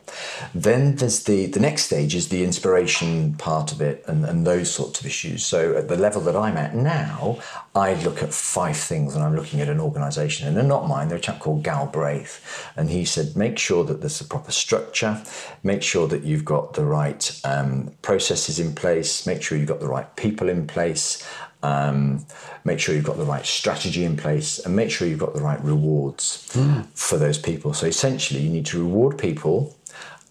Then 0.54 0.96
there's 0.96 1.22
the 1.24 1.46
the 1.46 1.60
next 1.60 1.84
stage 1.84 2.14
is 2.14 2.28
the 2.28 2.44
inspiration 2.44 3.32
part 3.34 3.72
of 3.72 3.80
it 3.80 4.04
and, 4.06 4.26
and 4.26 4.46
those 4.46 4.70
sorts 4.70 5.00
of 5.00 5.06
issues. 5.06 5.42
So 5.42 5.74
at 5.74 5.88
the 5.88 5.96
level 5.96 6.20
that 6.22 6.36
I'm 6.36 6.58
at 6.58 6.74
now, 6.74 7.38
I 7.74 7.94
look 8.02 8.22
at 8.22 8.34
five 8.34 8.76
things 8.76 9.14
and 9.14 9.24
I'm 9.24 9.34
looking 9.34 9.62
at 9.62 9.69
an 9.70 9.80
organisation, 9.80 10.46
and 10.46 10.56
they're 10.56 10.64
not 10.64 10.88
mine. 10.88 11.08
They're 11.08 11.18
a 11.18 11.20
chap 11.20 11.38
called 11.38 11.62
Galbraith, 11.62 12.72
and 12.76 12.90
he 12.90 13.04
said, 13.04 13.36
make 13.36 13.58
sure 13.58 13.84
that 13.84 14.00
there's 14.00 14.20
a 14.20 14.24
proper 14.24 14.52
structure, 14.52 15.22
make 15.62 15.82
sure 15.82 16.06
that 16.08 16.22
you've 16.22 16.44
got 16.44 16.74
the 16.74 16.84
right 16.84 17.40
um, 17.44 17.92
processes 18.02 18.58
in 18.58 18.74
place, 18.74 19.26
make 19.26 19.42
sure 19.42 19.58
you've 19.58 19.68
got 19.68 19.80
the 19.80 19.88
right 19.88 20.14
people 20.16 20.48
in 20.48 20.66
place, 20.66 21.26
um, 21.62 22.24
make 22.64 22.78
sure 22.78 22.94
you've 22.94 23.04
got 23.04 23.18
the 23.18 23.24
right 23.24 23.44
strategy 23.44 24.04
in 24.04 24.16
place, 24.16 24.58
and 24.58 24.74
make 24.74 24.90
sure 24.90 25.06
you've 25.06 25.18
got 25.18 25.34
the 25.34 25.42
right 25.42 25.62
rewards 25.62 26.48
mm. 26.52 26.86
for 26.94 27.18
those 27.18 27.38
people. 27.38 27.74
So 27.74 27.86
essentially, 27.86 28.40
you 28.40 28.50
need 28.50 28.66
to 28.66 28.78
reward 28.78 29.18
people 29.18 29.76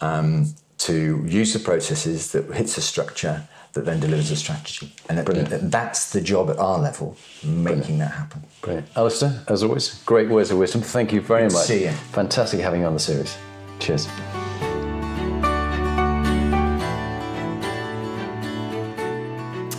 um, 0.01 0.53
to 0.79 1.23
use 1.27 1.53
the 1.53 1.59
processes 1.59 2.31
that 2.31 2.51
hits 2.53 2.75
the 2.75 2.81
structure 2.81 3.47
that 3.73 3.85
then 3.85 3.99
delivers 3.99 4.31
a 4.31 4.35
strategy. 4.35 4.91
And 5.07 5.23
Brilliant. 5.25 5.71
that's 5.71 6.11
the 6.11 6.21
job 6.21 6.49
at 6.49 6.57
our 6.57 6.79
level, 6.79 7.17
making 7.43 7.63
Brilliant. 7.63 7.99
that 7.99 8.11
happen. 8.11 8.43
Brilliant. 8.61 8.87
Alistair, 8.95 9.43
as 9.47 9.63
always, 9.63 10.01
great 10.03 10.29
words 10.29 10.51
of 10.51 10.57
wisdom. 10.57 10.81
Thank 10.81 11.13
you 11.13 11.21
very 11.21 11.43
Good 11.47 11.53
much. 11.53 11.65
See 11.65 11.83
you. 11.85 11.91
Fantastic 11.91 12.59
having 12.59 12.81
you 12.81 12.87
on 12.87 12.93
the 12.93 12.99
series. 12.99 13.37
Cheers. 13.79 14.07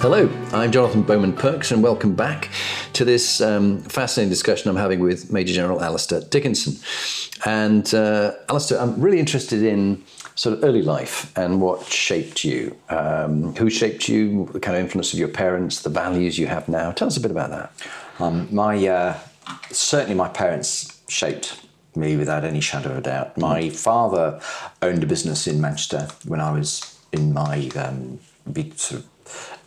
Hello, 0.01 0.31
I'm 0.53 0.73
Jonathan 0.73 1.03
Bowman 1.03 1.35
Perks, 1.35 1.73
and 1.73 1.83
welcome 1.83 2.15
back 2.15 2.49
to 2.95 3.05
this 3.05 3.43
um, 3.43 3.81
fascinating 3.83 4.31
discussion 4.31 4.71
I'm 4.71 4.77
having 4.77 5.01
with 5.01 5.31
Major 5.31 5.53
General 5.53 5.83
Alastair 5.83 6.23
Dickinson. 6.23 6.77
And 7.45 7.93
uh, 7.93 8.33
Alastair, 8.49 8.81
I'm 8.81 8.99
really 8.99 9.19
interested 9.19 9.63
in 9.63 10.03
sort 10.35 10.57
of 10.57 10.65
early 10.65 10.83
life 10.83 11.37
and 11.37 11.61
what 11.61 11.85
shaped 11.87 12.45
you. 12.45 12.77
Um, 12.89 13.55
who 13.57 13.71
shaped 13.71 14.09
you, 14.09 14.49
the 14.53 14.61
kind 14.61 14.77
of 14.77 14.83
influence 14.85 15.13
of 15.13 15.19
your 15.19 15.29
parents, 15.29 15.83
the 15.83 15.91
values 15.91 16.39
you 16.39 16.47
have 16.47 16.69
now. 16.69 16.93
Tell 16.93 17.09
us 17.09 17.17
a 17.17 17.21
bit 17.21 17.31
about 17.31 17.51
that. 17.51 17.73
Um, 18.19 18.49
my 18.55 18.87
uh, 18.87 19.19
certainly 19.71 20.15
my 20.15 20.29
parents 20.29 21.01
shaped 21.09 21.67
me 21.97 22.17
without 22.17 22.45
any 22.45 22.61
shadow 22.61 22.91
of 22.93 22.99
a 22.99 23.01
doubt. 23.01 23.37
My 23.37 23.69
father 23.71 24.41
owned 24.83 25.03
a 25.03 25.07
business 25.07 25.47
in 25.47 25.61
Manchester 25.61 26.09
when 26.27 26.41
I 26.41 26.53
was 26.53 26.99
in 27.13 27.33
my 27.33 27.69
um, 27.75 28.21
sort 28.77 29.03
of 29.03 29.07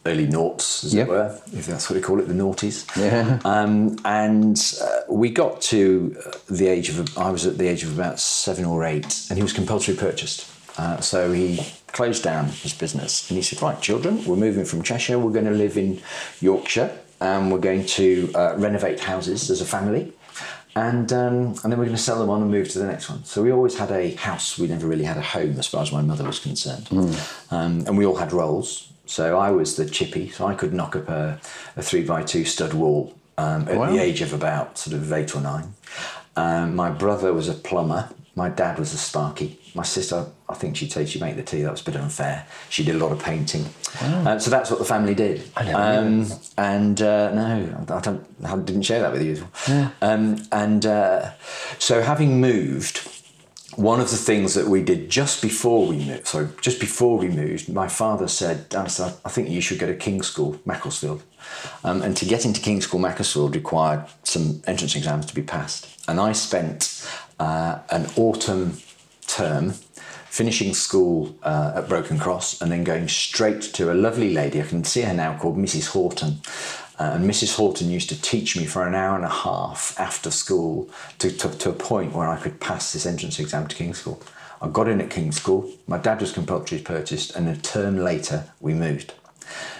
early 0.05 0.27
noughts, 0.27 0.84
as 0.84 0.93
Yep. 0.93 1.08
it 1.08 1.10
were, 1.10 1.41
if 1.53 1.65
that's 1.65 1.89
what 1.89 1.96
they 1.96 2.01
call 2.01 2.20
it, 2.20 2.27
the 2.27 2.34
noughties. 2.34 2.86
Yeah. 2.96 3.39
Um, 3.46 3.98
and 4.05 4.58
uh, 4.82 5.00
we 5.10 5.29
got 5.29 5.62
to 5.63 6.15
the 6.50 6.67
age 6.67 6.89
of, 6.89 7.17
I 7.17 7.29
was 7.32 7.46
at 7.46 7.58
the 7.58 7.67
age 7.67 7.84
of 7.84 7.93
about 7.98 8.20
seven 8.20 8.65
or 8.65 8.84
eight, 8.86 9.25
and 9.29 9.38
he 9.38 9.43
was 9.43 9.53
compulsory 9.53 9.96
purchased. 9.96 10.50
Uh, 10.77 11.00
so 11.00 11.32
he 11.32 11.60
closed 11.88 12.24
down 12.24 12.46
his 12.48 12.74
business 12.74 13.30
and 13.30 13.38
he 13.38 13.44
said, 13.44 13.62
Right, 13.62 13.80
children, 13.82 14.25
we're 14.25 14.36
moving 14.36 14.65
from 14.65 14.82
Cheshire, 14.82 15.20
we're 15.20 15.32
going 15.32 15.46
to 15.46 15.51
live 15.51 15.77
in 15.77 16.01
Yorkshire, 16.42 16.98
and 17.22 17.51
we're 17.51 17.60
going 17.60 17.86
to 17.86 18.32
uh, 18.36 18.56
renovate 18.58 19.00
houses 19.01 19.50
as 19.50 19.62
a 19.62 19.65
family. 19.65 20.13
And, 20.75 21.13
um, 21.13 21.36
and 21.63 21.72
then 21.72 21.77
we're 21.77 21.86
going 21.86 21.92
to 21.96 22.01
sell 22.01 22.18
them 22.18 22.32
on 22.32 22.42
and 22.42 22.50
move 22.50 22.68
to 22.70 22.80
the 22.80 22.88
next 22.88 23.08
one. 23.08 23.24
So 23.25 23.44
we 23.44 23.51
always 23.51 23.77
had 23.77 23.92
a 23.92 24.15
house. 24.15 24.58
We 24.58 24.65
never 24.68 24.88
really 24.88 25.03
had 25.03 25.18
a 25.18 25.22
home 25.22 25.60
as 25.60 25.68
far 25.68 25.84
as 25.84 25.92
my 25.92 26.01
mother 26.01 26.24
was 26.24 26.39
concerned. 26.39 26.88
Um, 27.51 27.84
and 27.86 27.96
we 27.96 28.06
all 28.08 28.15
had 28.15 28.34
roles. 28.34 28.89
So 29.06 29.38
I 29.38 29.51
was 29.51 29.75
the 29.75 29.86
chippy, 29.86 30.30
so 30.30 30.48
I 30.48 30.56
could 30.56 30.74
knock 30.74 30.96
up 30.96 31.10
a, 31.10 31.39
a 31.75 31.84
three 31.84 32.03
by 32.03 32.24
two 32.24 32.44
stud 32.44 32.74
wall 32.74 33.13
um, 33.38 33.68
at 33.68 33.77
Wow. 33.77 33.92
the 33.92 34.00
age 34.00 34.22
of 34.22 34.34
about 34.34 34.80
sort 34.80 34.96
of 34.96 35.13
eight 35.13 35.36
or 35.36 35.42
nine. 35.42 35.75
Um, 36.36 36.75
my 36.75 36.89
brother 36.89 37.32
was 37.34 37.48
a 37.48 37.53
plumber. 37.53 38.10
My 38.35 38.49
dad 38.49 38.79
was 38.79 38.93
a 38.93 38.97
sparky. 38.97 39.59
My 39.75 39.83
sister, 39.83 40.25
I 40.49 40.55
think 40.55 40.75
she'd 40.75 40.91
say 40.91 41.05
she 41.05 41.19
made 41.19 41.35
the 41.35 41.43
tea. 41.43 41.61
That 41.61 41.71
was 41.71 41.81
a 41.81 41.85
bit 41.85 41.95
unfair. 41.95 42.47
She 42.69 42.83
did 42.83 42.95
a 42.95 42.97
lot 42.97 43.11
of 43.11 43.19
painting. 43.21 43.65
Uh, 44.01 44.39
so 44.39 44.49
that's 44.49 44.71
what 44.71 44.79
the 44.79 44.85
family 44.85 45.13
did. 45.13 45.43
I 45.55 45.63
never 45.65 45.77
um, 45.77 46.27
and 46.57 46.99
uh, 47.01 47.31
no, 47.33 47.85
I, 47.89 47.99
don't, 48.01 48.25
I 48.43 48.55
didn't 48.57 48.81
share 48.83 49.01
that 49.01 49.11
with 49.11 49.21
you. 49.21 49.47
Um, 50.01 50.43
and 50.51 50.85
uh, 50.85 51.31
so 51.77 52.01
having 52.01 52.41
moved, 52.41 53.07
one 53.75 54.00
of 54.00 54.12
the 54.12 54.18
things 54.18 54.53
that 54.53 54.68
we 54.68 54.82
did 54.82 55.10
just 55.10 55.42
before 55.42 55.88
we 55.88 55.98
moved, 55.98 56.27
so 56.27 56.50
just 56.62 56.80
before 56.80 57.18
we 57.18 57.27
moved, 57.27 57.70
my 57.70 57.88
father 57.88 58.27
said, 58.27 58.74
Alistair, 58.74 59.13
I 59.25 59.30
think 59.30 59.50
you 59.50 59.62
should 59.62 59.80
go 59.80 59.88
to 59.88 59.96
King's 59.96 60.27
School, 60.27 60.60
Macclesfield. 60.65 61.24
Um, 61.84 62.01
and 62.01 62.15
to 62.18 62.25
get 62.25 62.46
into 62.46 62.62
King's 62.62 62.86
School, 62.86 63.00
Macclesfield 63.00 63.56
required 63.56 64.06
some 64.24 64.62
entrance 64.68 64.96
exams 64.96 65.25
to 65.27 65.36
be 65.36 65.42
passed. 65.42 65.88
And 66.08 66.20
I 66.20 66.34
spent 66.34 67.08
uh, 67.39 67.80
an 67.89 68.08
autumn 68.15 68.77
term 69.27 69.74
finishing 70.34 70.74
school 70.74 71.36
uh, 71.44 71.74
at 71.75 71.88
Broken 71.88 72.18
Cross 72.18 72.60
and 72.60 72.72
then 72.72 72.84
going 72.84 73.08
straight 73.08 73.62
to 73.62 73.92
a 73.92 73.94
lovely 73.94 74.34
lady, 74.34 74.60
I 74.60 74.65
can 74.65 74.84
see 74.84 75.01
her 75.01 75.13
now, 75.13 75.38
called 75.38 75.58
Mrs. 75.58 75.89
Horton. 75.89 76.39
Uh, 77.00 77.13
and 77.15 77.27
Mrs. 77.29 77.55
Horton 77.55 77.89
used 77.89 78.09
to 78.09 78.21
teach 78.21 78.55
me 78.55 78.65
for 78.65 78.88
an 78.88 78.93
hour 78.93 79.15
and 79.15 79.25
a 79.25 79.29
half 79.29 80.00
after 80.00 80.29
school 80.29 80.89
to, 81.19 81.31
to, 81.31 81.50
to 81.57 81.69
a 81.69 81.73
point 81.73 82.13
where 82.13 82.27
I 82.29 82.38
could 82.38 82.59
pass 82.59 82.93
this 82.93 83.05
entrance 83.05 83.39
exam 83.39 83.67
to 83.67 83.75
King's 83.75 83.97
School. 84.00 84.21
I 84.62 84.67
got 84.69 84.88
in 84.88 85.01
at 85.01 85.09
King's 85.09 85.38
School, 85.38 85.69
my 85.88 85.97
dad 85.97 86.21
was 86.21 86.31
compulsory 86.31 86.79
purchased, 86.79 87.35
and 87.35 87.50
a 87.50 87.55
term 87.57 87.97
later 87.97 88.45
we 88.62 88.73
moved. 88.73 89.13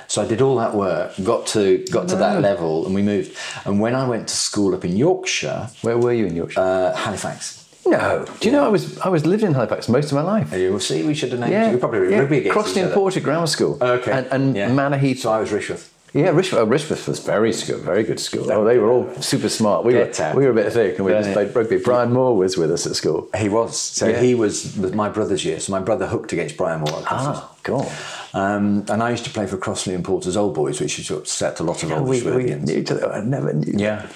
So 0.08 0.22
I 0.22 0.28
did 0.28 0.42
all 0.42 0.56
that 0.58 0.74
work, 0.76 1.14
got 1.24 1.48
to 1.48 1.86
got 1.92 2.10
to 2.10 2.16
that 2.18 2.42
level, 2.42 2.86
and 2.86 2.94
we 2.94 3.02
moved. 3.02 3.38
And 3.66 3.80
when 3.80 3.96
I 3.96 4.08
went 4.08 4.28
to 4.28 4.36
school 4.36 4.76
up 4.76 4.84
in 4.84 4.98
Yorkshire, 4.98 5.70
Where 5.84 5.98
were 5.98 6.14
you 6.14 6.26
in 6.26 6.36
Yorkshire? 6.36 6.60
uh, 6.60 6.94
Halifax, 6.96 7.70
no. 7.86 8.26
Do 8.40 8.48
you 8.50 8.52
know 8.52 8.66
I 8.66 8.68
was 8.68 8.98
I 9.00 9.10
was 9.10 9.26
living 9.26 9.48
in 9.48 9.54
Halifax 9.54 9.88
most 9.88 10.08
of 10.12 10.16
my 10.16 10.22
life. 10.22 10.52
you 10.54 10.72
will 10.74 10.80
see 10.82 11.04
we 11.04 11.14
should 11.14 11.32
have 11.32 11.40
named 11.40 11.54
Yeah, 11.54 11.72
you 11.72 11.78
probably 11.78 12.12
yeah. 12.12 12.20
rugby 12.20 12.40
against 12.40 12.54
Crossley 12.54 12.72
each 12.72 12.78
and 12.80 12.86
other. 12.88 12.96
Porter 12.96 13.20
Grammar 13.22 13.48
School. 13.48 13.78
Okay. 13.82 14.12
And, 14.12 14.28
and 14.28 14.56
Yeah. 14.56 14.72
Manor 14.74 14.98
Heath. 14.98 15.20
So 15.22 15.32
I 15.32 15.40
was 15.40 15.52
Rishworth. 15.52 15.90
Yeah, 16.14 16.28
Rishworth, 16.28 16.60
oh, 16.60 16.68
Rishworth 16.68 17.08
was 17.08 17.20
very 17.20 17.52
good, 17.52 17.82
very 17.82 18.04
good 18.04 18.20
school. 18.20 18.52
Oh, 18.52 18.64
they 18.64 18.78
were 18.78 18.92
all 18.92 19.12
super 19.20 19.50
smart. 19.50 19.84
We 19.84 19.96
were, 19.96 20.12
out. 20.20 20.36
we 20.36 20.46
were 20.46 20.52
a 20.52 20.54
bit 20.54 20.72
thick 20.72 20.98
and 20.98 21.06
we 21.06 21.12
just 21.12 21.34
played 21.34 21.56
rugby. 21.56 21.78
Brian 21.78 22.14
Moore 22.14 22.38
was 22.38 22.56
with 22.56 22.72
us 22.72 22.86
at 22.86 22.96
school. 22.96 23.30
He 23.36 23.50
was. 23.50 23.80
So 23.80 24.08
Yeah. 24.08 24.22
he 24.22 24.36
was 24.36 24.78
my 24.78 25.10
brother's 25.10 25.44
year. 25.44 25.60
So 25.60 25.72
my 25.72 25.80
brother 25.80 26.06
hooked 26.06 26.32
against 26.32 26.56
Brian 26.56 26.82
Moore. 26.82 27.00
at 27.00 27.06
Ah, 27.08 27.52
God. 27.64 27.92
Um, 28.36 28.86
and 28.90 29.02
I 29.02 29.10
used 29.10 29.24
to 29.26 29.32
play 29.32 29.48
for 29.48 29.58
Crossley 29.58 29.96
and 29.96 30.04
Porter's 30.04 30.38
Old 30.38 30.54
Boys, 30.54 30.80
which 30.80 30.98
has 30.98 31.10
upset 31.10 31.60
a 31.60 31.64
lot 31.64 31.82
of 31.82 31.92
old 31.92 32.08
We, 32.08 32.22
we 32.22 32.56
knew 32.56 32.84
other. 32.90 33.12
I 33.12 33.22
never 33.22 33.54
knew. 33.54 33.74
Yeah. 33.76 34.08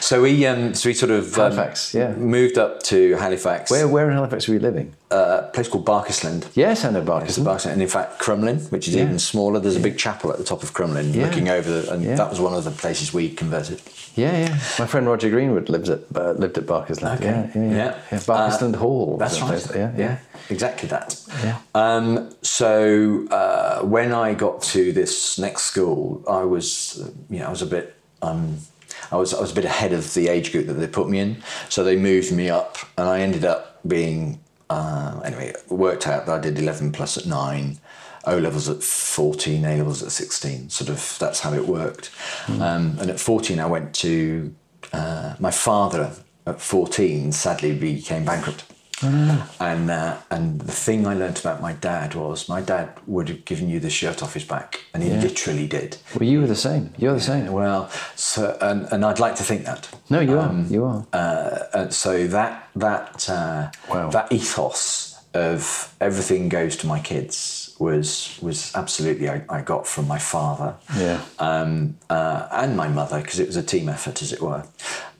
So 0.00 0.22
we 0.22 0.46
um, 0.46 0.74
so 0.74 0.88
we 0.88 0.94
sort 0.94 1.10
of 1.10 1.26
um, 1.38 1.52
Halifax, 1.52 1.94
yeah. 1.94 2.12
moved 2.12 2.58
up 2.58 2.82
to 2.84 3.14
Halifax. 3.16 3.70
Where, 3.70 3.86
where 3.86 4.08
in 4.08 4.14
Halifax 4.14 4.48
were 4.48 4.54
you 4.54 4.60
living? 4.60 4.94
Uh, 5.08 5.42
a 5.44 5.50
place 5.52 5.68
called 5.68 5.84
Barkisland. 5.86 6.48
Yes, 6.54 6.84
I 6.84 6.90
know 6.90 7.00
a 7.00 7.04
Barkisland. 7.04 7.66
And 7.72 7.80
in 7.80 7.86
fact, 7.86 8.20
Crumlin, 8.20 8.68
which 8.72 8.88
is 8.88 8.94
Yeah. 8.96 9.04
even 9.04 9.20
smaller, 9.20 9.60
there's 9.60 9.76
a 9.76 9.80
big 9.80 9.96
chapel 9.96 10.32
at 10.32 10.38
the 10.38 10.42
top 10.42 10.64
of 10.64 10.74
Crumlin 10.74 11.14
Yeah. 11.14 11.26
looking 11.26 11.48
over, 11.48 11.70
the, 11.70 11.92
and 11.92 12.02
Yeah. 12.02 12.16
that 12.16 12.28
was 12.28 12.40
one 12.40 12.54
of 12.54 12.64
the 12.64 12.72
places 12.72 13.14
we 13.14 13.28
converted. 13.28 13.80
Yeah, 14.16 14.36
yeah. 14.36 14.54
My 14.80 14.86
friend 14.86 15.06
Roger 15.06 15.30
Greenwood 15.30 15.68
lives 15.68 15.90
at 15.90 16.00
uh, 16.16 16.32
lived 16.32 16.58
at 16.58 16.66
Barkisland. 16.66 17.16
Okay. 17.18 17.50
Yeah, 17.54 17.94
yeah. 18.10 18.18
Barkisland 18.18 18.74
Uh, 18.74 18.78
Hall. 18.78 19.16
That's 19.16 19.40
right. 19.40 19.48
place. 19.50 19.68
Yeah, 19.76 19.90
yeah. 19.96 20.16
exactly 20.50 20.88
that. 20.88 21.16
Yeah. 21.44 21.58
Um, 21.76 22.30
so 22.42 23.26
uh, 23.30 23.82
when 23.82 24.12
I 24.12 24.34
got 24.34 24.60
to 24.74 24.92
this 24.92 25.38
next 25.38 25.62
school, 25.70 26.24
I 26.28 26.42
was, 26.42 27.00
uh, 27.00 27.10
you 27.30 27.38
know, 27.38 27.46
I 27.46 27.50
was 27.50 27.62
a 27.62 27.66
bit, 27.66 27.94
um, 28.22 28.56
I 29.12 29.16
was, 29.16 29.32
I 29.32 29.40
was 29.40 29.52
a 29.52 29.54
bit 29.54 29.64
ahead 29.66 29.92
of 29.92 30.14
the 30.14 30.26
age 30.28 30.50
group 30.50 30.66
that 30.66 30.74
they 30.80 30.88
put 30.88 31.08
me 31.08 31.20
in. 31.20 31.36
So 31.68 31.84
they 31.84 31.94
moved 31.96 32.32
me 32.32 32.50
up, 32.50 32.76
and 32.98 33.08
I 33.08 33.20
ended 33.20 33.44
up 33.44 33.78
being, 33.86 34.40
uh, 34.70 35.20
anyway, 35.24 35.48
it 35.48 35.70
worked 35.70 36.06
out 36.06 36.26
that 36.26 36.34
I 36.34 36.40
did 36.40 36.58
eleven 36.58 36.92
plus 36.92 37.16
at 37.16 37.26
nine, 37.26 37.78
O 38.24 38.36
levels 38.38 38.68
at 38.68 38.82
14, 38.82 39.64
A 39.64 39.76
levels 39.76 40.02
at 40.02 40.10
16. 40.10 40.70
Sort 40.70 40.90
of 40.90 41.16
that's 41.20 41.40
how 41.40 41.52
it 41.54 41.66
worked. 41.66 42.10
Um, 42.48 42.98
and 43.00 43.08
at 43.08 43.20
14, 43.20 43.60
I 43.60 43.66
went 43.66 43.94
to 43.96 44.54
uh, 44.92 45.36
my 45.38 45.50
father 45.50 46.12
at 46.46 46.60
14 46.60 47.32
sadly 47.32 47.74
became 47.74 48.24
bankrupt. 48.24 48.64
And 49.02 49.90
uh, 49.90 50.16
and 50.30 50.60
the 50.60 50.72
thing 50.72 51.06
I 51.06 51.14
learnt 51.14 51.40
about 51.40 51.60
my 51.60 51.72
dad 51.74 52.14
was 52.14 52.48
my 52.48 52.60
dad 52.60 52.90
would 53.06 53.28
have 53.28 53.44
given 53.44 53.68
you 53.68 53.78
the 53.80 53.90
shirt 53.90 54.22
off 54.22 54.34
his 54.34 54.44
back, 54.44 54.80
and 54.94 55.02
he 55.02 55.10
literally 55.10 55.66
did. 55.66 55.98
Well, 56.18 56.28
you 56.28 56.40
were 56.40 56.46
the 56.46 56.54
same. 56.56 56.92
You're 56.96 57.14
the 57.14 57.20
same. 57.20 57.52
Well, 57.52 57.90
so 58.14 58.56
and, 58.60 58.86
and 58.92 59.04
I'd 59.04 59.18
like 59.18 59.34
to 59.36 59.42
think 59.42 59.64
that. 59.66 59.88
No, 60.08 60.20
you 60.20 60.38
are. 60.38 60.52
You 60.68 60.84
are. 60.84 61.06
Uh, 61.12 61.88
so 61.90 62.26
that 62.28 62.68
that 62.76 63.28
uh, 63.28 63.70
Wow. 63.90 64.10
that 64.10 64.32
ethos 64.32 65.20
of 65.34 65.94
everything 66.00 66.48
goes 66.48 66.76
to 66.78 66.86
my 66.86 66.98
kids 67.00 67.76
was 67.78 68.38
was 68.40 68.74
absolutely 68.74 69.28
I, 69.28 69.42
I 69.50 69.60
got 69.60 69.86
from 69.86 70.08
my 70.08 70.18
father 70.18 70.74
Yeah. 70.96 71.20
um, 71.38 71.98
uh, 72.08 72.48
and 72.50 72.74
my 72.74 72.88
mother 72.88 73.20
because 73.20 73.38
it 73.38 73.46
was 73.46 73.56
a 73.56 73.62
team 73.62 73.90
effort 73.90 74.22
as 74.22 74.32
it 74.32 74.40
were. 74.40 74.64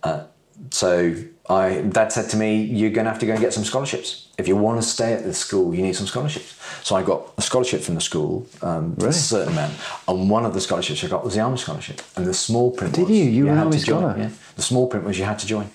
Uh, 0.03 0.25
so 0.71 1.15
I 1.49 1.83
dad 1.83 2.13
said 2.13 2.29
to 2.31 2.37
me, 2.37 2.63
"You're 2.63 2.91
going 2.91 3.05
to 3.05 3.11
have 3.11 3.21
to 3.21 3.27
go 3.27 3.33
and 3.33 3.41
get 3.41 3.53
some 3.53 3.65
scholarships 3.65 4.29
if 4.37 4.49
you 4.49 4.57
want 4.57 4.81
to 4.81 4.87
stay 4.87 5.13
at 5.13 5.23
the 5.25 5.33
school. 5.33 5.75
You 5.75 5.83
need 5.83 5.95
some 5.95 6.07
scholarships." 6.07 6.55
So 6.83 6.97
I 6.97 7.03
got 7.03 7.33
a 7.39 7.43
scholarship 7.43 7.83
from 7.83 7.95
the 7.95 8.01
school, 8.01 8.47
um, 8.63 8.97
for 8.97 9.09
a 9.09 9.13
certain 9.13 9.53
amount, 9.53 9.75
and 10.09 10.31
one 10.31 10.45
of 10.45 10.55
the 10.55 10.61
scholarships 10.61 11.05
I 11.05 11.09
got 11.09 11.25
was 11.25 11.35
the 11.35 11.41
army 11.41 11.59
scholarship. 11.59 12.03
And 12.17 12.27
the 12.27 12.35
small 12.35 12.71
print 12.71 12.95
Did 12.95 13.09
was 13.09 13.11
you? 13.11 13.25
You 13.25 13.45
were 13.47 13.55
had 13.55 13.73
to 13.73 13.79
join. 13.79 14.19
Yeah. 14.19 14.31
The 14.57 14.63
small 14.63 14.87
print 14.89 15.05
was 15.05 15.19
you 15.19 15.25
had 15.25 15.39
to 15.39 15.47
join, 15.47 15.71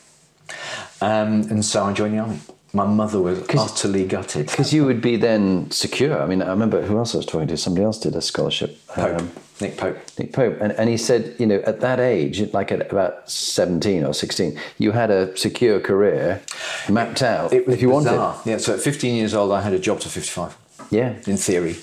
um, 1.01 1.43
and 1.49 1.63
so 1.63 1.83
I 1.83 1.93
joined 1.93 2.13
the 2.15 2.19
army. 2.19 2.39
My 2.73 2.85
mother 2.85 3.19
was 3.19 3.39
utterly 3.49 4.05
gutted. 4.07 4.47
Because 4.47 4.73
you 4.73 4.85
would 4.85 5.01
be 5.01 5.17
then 5.17 5.69
secure. 5.71 6.21
I 6.21 6.25
mean, 6.25 6.41
I 6.41 6.49
remember 6.49 6.81
who 6.81 6.97
else 6.97 7.13
I 7.13 7.17
was 7.17 7.25
talking 7.25 7.49
to. 7.49 7.57
Somebody 7.57 7.83
else 7.83 7.99
did 7.99 8.15
a 8.15 8.21
scholarship. 8.21 8.87
Pope, 8.87 9.19
um, 9.19 9.31
Nick 9.61 9.77
Pope. 9.77 9.97
Nick 10.19 10.33
Pope, 10.33 10.57
and, 10.61 10.71
and 10.73 10.89
he 10.89 10.97
said, 10.97 11.35
you 11.39 11.45
know, 11.45 11.59
at 11.65 11.79
that 11.81 11.99
age, 11.99 12.41
like 12.53 12.71
at 12.71 12.91
about 12.91 13.29
17 13.29 14.03
or 14.03 14.13
16, 14.13 14.59
you 14.77 14.91
had 14.91 15.09
a 15.11 15.35
secure 15.37 15.79
career 15.79 16.41
mapped 16.89 17.21
out 17.21 17.53
It 17.53 17.67
was 17.67 17.75
if 17.75 17.81
you 17.81 17.89
bizarre. 17.89 18.33
wanted. 18.35 18.49
Yeah, 18.49 18.57
so 18.57 18.73
at 18.73 18.79
15 18.81 19.15
years 19.15 19.33
old, 19.33 19.51
I 19.51 19.61
had 19.61 19.73
a 19.73 19.79
job 19.79 19.99
to 20.01 20.09
55. 20.09 20.57
Yeah. 20.89 21.15
in 21.25 21.37
theory. 21.37 21.77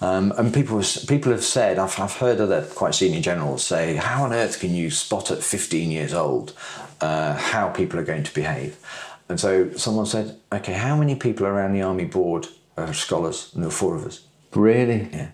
Um, 0.00 0.32
and 0.38 0.54
people 0.54 0.80
people 1.08 1.32
have 1.32 1.42
said, 1.42 1.76
I've, 1.76 1.98
I've 1.98 2.12
heard 2.18 2.40
other 2.40 2.62
quite 2.74 2.94
senior 2.94 3.20
generals 3.20 3.64
say, 3.66 3.96
how 3.96 4.22
on 4.22 4.32
earth 4.32 4.60
can 4.60 4.72
you 4.72 4.90
spot 4.90 5.32
at 5.32 5.42
15 5.42 5.90
years 5.90 6.14
old 6.14 6.52
uh, 7.00 7.34
how 7.34 7.70
people 7.70 7.98
are 7.98 8.04
going 8.04 8.22
to 8.22 8.32
behave? 8.32 8.76
And 9.28 9.40
so 9.40 9.72
someone 9.72 10.06
said, 10.06 10.36
okay, 10.52 10.74
how 10.74 10.94
many 10.96 11.16
people 11.16 11.46
around 11.46 11.72
the 11.72 11.82
army 11.82 12.04
board 12.04 12.46
are 12.76 12.92
scholars? 12.94 13.50
And 13.54 13.62
there 13.64 13.68
were 13.70 13.74
four 13.74 13.96
of 13.96 14.04
us. 14.04 14.20
Really? 14.54 15.08
Yeah, 15.12 15.30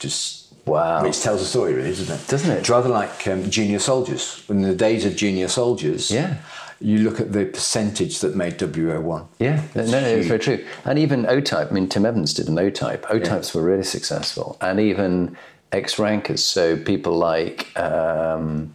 just 0.00 0.43
Wow. 0.66 1.02
Which 1.02 1.20
tells 1.20 1.42
a 1.42 1.44
story, 1.44 1.74
really, 1.74 1.90
doesn't 1.90 2.14
it? 2.14 2.26
Doesn't 2.28 2.50
it? 2.50 2.58
It's 2.60 2.70
rather 2.70 2.88
like 2.88 3.26
um, 3.28 3.50
junior 3.50 3.78
soldiers. 3.78 4.42
In 4.48 4.62
the 4.62 4.74
days 4.74 5.04
of 5.04 5.14
junior 5.14 5.48
soldiers, 5.48 6.10
Yeah. 6.10 6.36
you 6.80 6.98
look 6.98 7.20
at 7.20 7.32
the 7.32 7.44
percentage 7.44 8.20
that 8.20 8.34
made 8.34 8.58
WO1. 8.58 9.26
Yeah, 9.38 9.62
no, 9.74 9.84
no, 9.86 9.98
it's 9.98 10.26
very 10.26 10.38
true. 10.38 10.64
And 10.84 10.98
even 10.98 11.26
O 11.26 11.40
Type, 11.40 11.68
I 11.70 11.74
mean, 11.74 11.88
Tim 11.88 12.06
Evans 12.06 12.32
did 12.32 12.48
an 12.48 12.58
O 12.58 12.70
Type. 12.70 13.04
O 13.10 13.18
Types 13.18 13.54
were 13.54 13.62
really 13.62 13.84
successful. 13.84 14.56
And 14.60 14.80
even 14.80 15.36
ex-rankers. 15.72 16.42
So 16.44 16.76
people 16.76 17.12
like 17.18 17.76
um, 17.78 18.74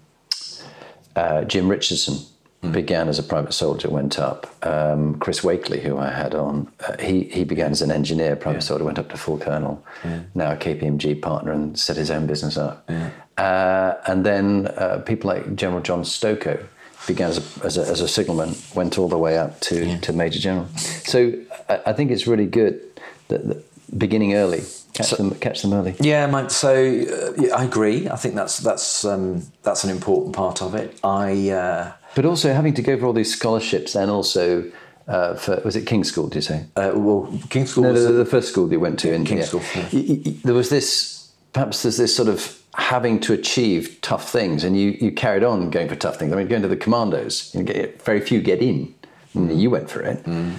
uh, 1.16 1.44
Jim 1.46 1.70
Richardson 1.70 2.18
began 2.72 3.08
as 3.08 3.20
a 3.20 3.24
private 3.24 3.54
soldier, 3.54 3.90
went 3.90 4.20
up. 4.20 4.48
Um, 4.66 5.18
Chris 5.20 5.42
Wakely, 5.44 5.82
who 5.82 5.98
I 5.98 6.10
had 6.12 6.36
on, 6.36 6.72
uh, 6.86 6.98
he 6.98 7.24
he 7.24 7.44
began 7.44 7.72
as 7.72 7.82
an 7.82 7.92
engineer, 7.92 8.36
private 8.36 8.64
soldier, 8.64 8.84
went 8.84 9.00
up 9.00 9.10
to 9.10 9.18
full 9.18 9.38
colonel. 9.38 9.84
Now 10.36 10.52
a 10.52 10.58
KPMG 10.58 11.22
partner 11.22 11.52
and 11.52 11.80
set 11.80 11.98
his 11.98 12.12
own 12.12 12.28
business 12.28 12.58
up. 12.58 12.90
Uh, 13.38 13.94
and 14.08 14.26
then 14.26 14.68
uh, 14.76 15.02
people 15.06 15.30
like 15.30 15.56
General 15.56 15.82
John 15.82 16.02
Stokoe 16.02 16.62
began 17.08 17.30
as 17.30 17.38
a, 17.38 17.66
as 17.66 17.78
a, 17.78 17.82
as 17.82 18.02
a 18.02 18.08
signalman, 18.08 18.54
went 18.76 18.98
all 18.98 19.08
the 19.08 19.18
way 19.18 19.38
up 19.38 19.60
to, 19.62 19.98
to 20.00 20.12
major 20.12 20.40
general. 20.40 20.68
So 20.76 21.34
I, 21.70 21.82
I 21.88 21.94
think 21.94 22.12
it's 22.12 22.28
really 22.28 22.46
good 22.46 22.82
that, 23.30 23.48
that 23.48 23.98
beginning 23.98 24.34
early, 24.34 24.64
catch 24.94 25.12
them 25.12 25.34
catch 25.36 25.62
them 25.62 25.74
early. 25.74 25.96
Yeah, 26.00 26.28
my, 26.28 26.48
so 26.48 26.74
uh, 26.74 27.42
yeah, 27.42 27.56
I 27.56 27.64
agree. 27.64 28.10
I 28.10 28.16
think 28.18 28.36
that's 28.36 28.58
that's 28.58 29.06
um, 29.06 29.44
that's 29.64 29.84
an 29.84 29.90
important 29.90 30.36
part 30.36 30.62
of 30.62 30.76
it. 30.76 31.00
I 31.04 31.50
uh, 31.50 31.94
But 32.16 32.26
also 32.26 32.54
having 32.54 32.74
to 32.74 32.82
go 32.82 32.98
for 32.98 33.06
all 33.06 33.14
these 33.14 33.34
scholarships 33.34 33.96
and 33.96 34.10
also 34.12 34.72
uh, 35.08 35.36
for, 35.36 35.62
was 35.66 35.76
it 35.76 35.86
King's 35.86 36.10
School, 36.10 36.28
did 36.28 36.36
you 36.36 36.42
say? 36.42 36.66
uh, 36.76 36.92
well, 36.96 37.32
King's 37.50 37.72
School 37.72 37.84
No, 37.84 37.94
was 37.94 38.06
the, 38.06 38.14
the 38.14 38.26
first 38.26 38.50
school 38.50 38.68
that 38.68 38.74
you 38.74 38.80
went 38.80 39.00
to 39.00 39.14
in 39.14 39.26
King's 39.26 39.42
yeah. 39.54 39.60
School, 39.60 39.62
yeah. 39.92 40.34
There 40.44 40.54
was 40.54 40.70
this, 40.70 41.32
perhaps 41.54 41.84
there's 41.84 41.98
this 41.98 42.16
sort 42.16 42.30
of 42.30 42.62
having 42.76 43.20
to 43.22 43.34
achieve 43.34 43.98
tough 44.02 44.30
things, 44.30 44.64
and 44.64 44.80
you, 44.80 44.98
you 45.02 45.12
carried 45.12 45.44
on 45.44 45.70
going 45.70 45.90
for 45.90 45.96
tough 45.96 46.18
things. 46.18 46.32
I 46.32 46.36
mean, 46.36 46.48
going 46.48 46.62
to 46.62 46.68
the 46.68 46.78
commandos, 46.78 47.54
you 47.56 47.64
get, 47.64 48.02
very 48.04 48.22
few 48.22 48.42
get 48.42 48.62
in. 48.62 48.94
And 49.34 49.62
You 49.62 49.70
went 49.70 49.90
for 49.90 50.02
it. 50.02 50.24
Mm. 50.24 50.56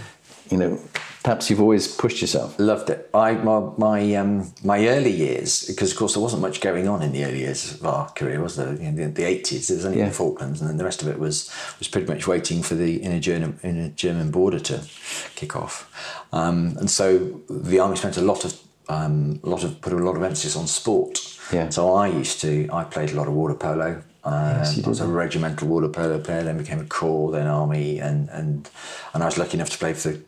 You 0.50 0.56
know, 0.56 0.80
perhaps 1.22 1.50
you've 1.50 1.60
always 1.60 1.86
pushed 1.88 2.20
yourself. 2.20 2.58
Loved 2.58 2.90
it. 2.90 3.08
I 3.12 3.32
my 3.32 3.60
my 3.76 4.14
um, 4.14 4.52
my 4.64 4.86
early 4.88 5.10
years 5.10 5.64
because 5.66 5.92
of 5.92 5.98
course 5.98 6.14
there 6.14 6.22
wasn't 6.22 6.42
much 6.42 6.60
going 6.60 6.88
on 6.88 7.02
in 7.02 7.12
the 7.12 7.24
early 7.24 7.40
years 7.40 7.74
of 7.74 7.84
our 7.86 8.08
career, 8.10 8.40
was 8.40 8.56
there? 8.56 8.68
In 8.68 8.96
the, 8.96 9.06
the 9.06 9.22
80s, 9.22 9.68
there 9.68 9.76
was 9.76 9.84
only 9.84 9.98
Yeah. 9.98 10.06
the 10.08 10.14
Falklands, 10.14 10.60
and 10.60 10.70
then 10.70 10.76
the 10.76 10.84
rest 10.84 11.02
of 11.02 11.08
it 11.08 11.18
was 11.18 11.50
was 11.78 11.88
pretty 11.88 12.06
much 12.06 12.26
waiting 12.26 12.62
for 12.62 12.74
the 12.74 12.96
inner 12.96 13.20
German 13.20 13.58
inner 13.62 13.88
German 13.88 14.30
border 14.30 14.60
to 14.60 14.82
kick 15.34 15.56
off. 15.56 15.90
Um, 16.32 16.76
and 16.78 16.90
so 16.90 17.40
the 17.48 17.78
army 17.80 17.96
spent 17.96 18.16
a 18.16 18.22
lot 18.22 18.44
of 18.44 18.58
um, 18.88 19.40
a 19.44 19.48
lot 19.48 19.62
of 19.64 19.80
put 19.80 19.92
a 19.92 19.96
lot 19.96 20.16
of 20.16 20.22
emphasis 20.22 20.56
on 20.56 20.66
sport. 20.66 21.18
Yeah. 21.52 21.68
So 21.70 21.94
I 21.94 22.06
used 22.08 22.40
to 22.42 22.68
I 22.72 22.84
played 22.84 23.10
a 23.10 23.14
lot 23.14 23.28
of 23.28 23.34
water 23.34 23.54
polo. 23.54 24.02
Uh, 24.22 24.70
you 24.76 24.82
I 24.84 24.88
was 24.88 25.00
a 25.00 25.06
regimental 25.06 25.66
water 25.66 25.88
polo 25.88 26.18
player, 26.20 26.42
then 26.42 26.58
became 26.58 26.78
a 26.78 26.84
corps, 26.84 27.32
then 27.32 27.46
army, 27.46 27.98
and 27.98 28.28
and 28.28 28.68
and 29.14 29.22
I 29.22 29.26
was 29.26 29.38
lucky 29.38 29.54
enough 29.54 29.70
to 29.70 29.78
play 29.78 29.94
for 29.94 30.10
the 30.10 30.20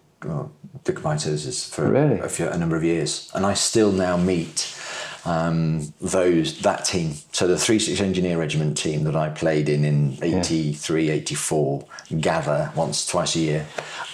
combined 0.85 1.21
services 1.21 1.65
for 1.65 1.89
Really? 1.89 2.19
a, 2.21 2.29
few, 2.29 2.49
a 2.49 2.57
number 2.59 2.77
of 2.77 2.85
years, 2.85 3.31
and 3.35 3.45
I 3.47 3.55
still 3.55 3.93
now 3.93 4.17
meet 4.17 4.77
um, 5.25 5.93
those 6.01 6.61
that 6.63 6.85
team. 6.85 7.15
So 7.33 7.47
the 7.47 7.57
three 7.59 7.79
six 7.79 8.01
engineer 8.01 8.39
regiment 8.39 8.77
team 8.77 9.05
that 9.05 9.15
I 9.17 9.29
played 9.29 9.69
in 9.69 9.85
in 9.85 10.19
83, 10.23 11.11
84 11.11 11.85
gather 12.21 12.73
once 12.75 13.07
twice 13.07 13.37
a 13.37 13.41
year, 13.41 13.67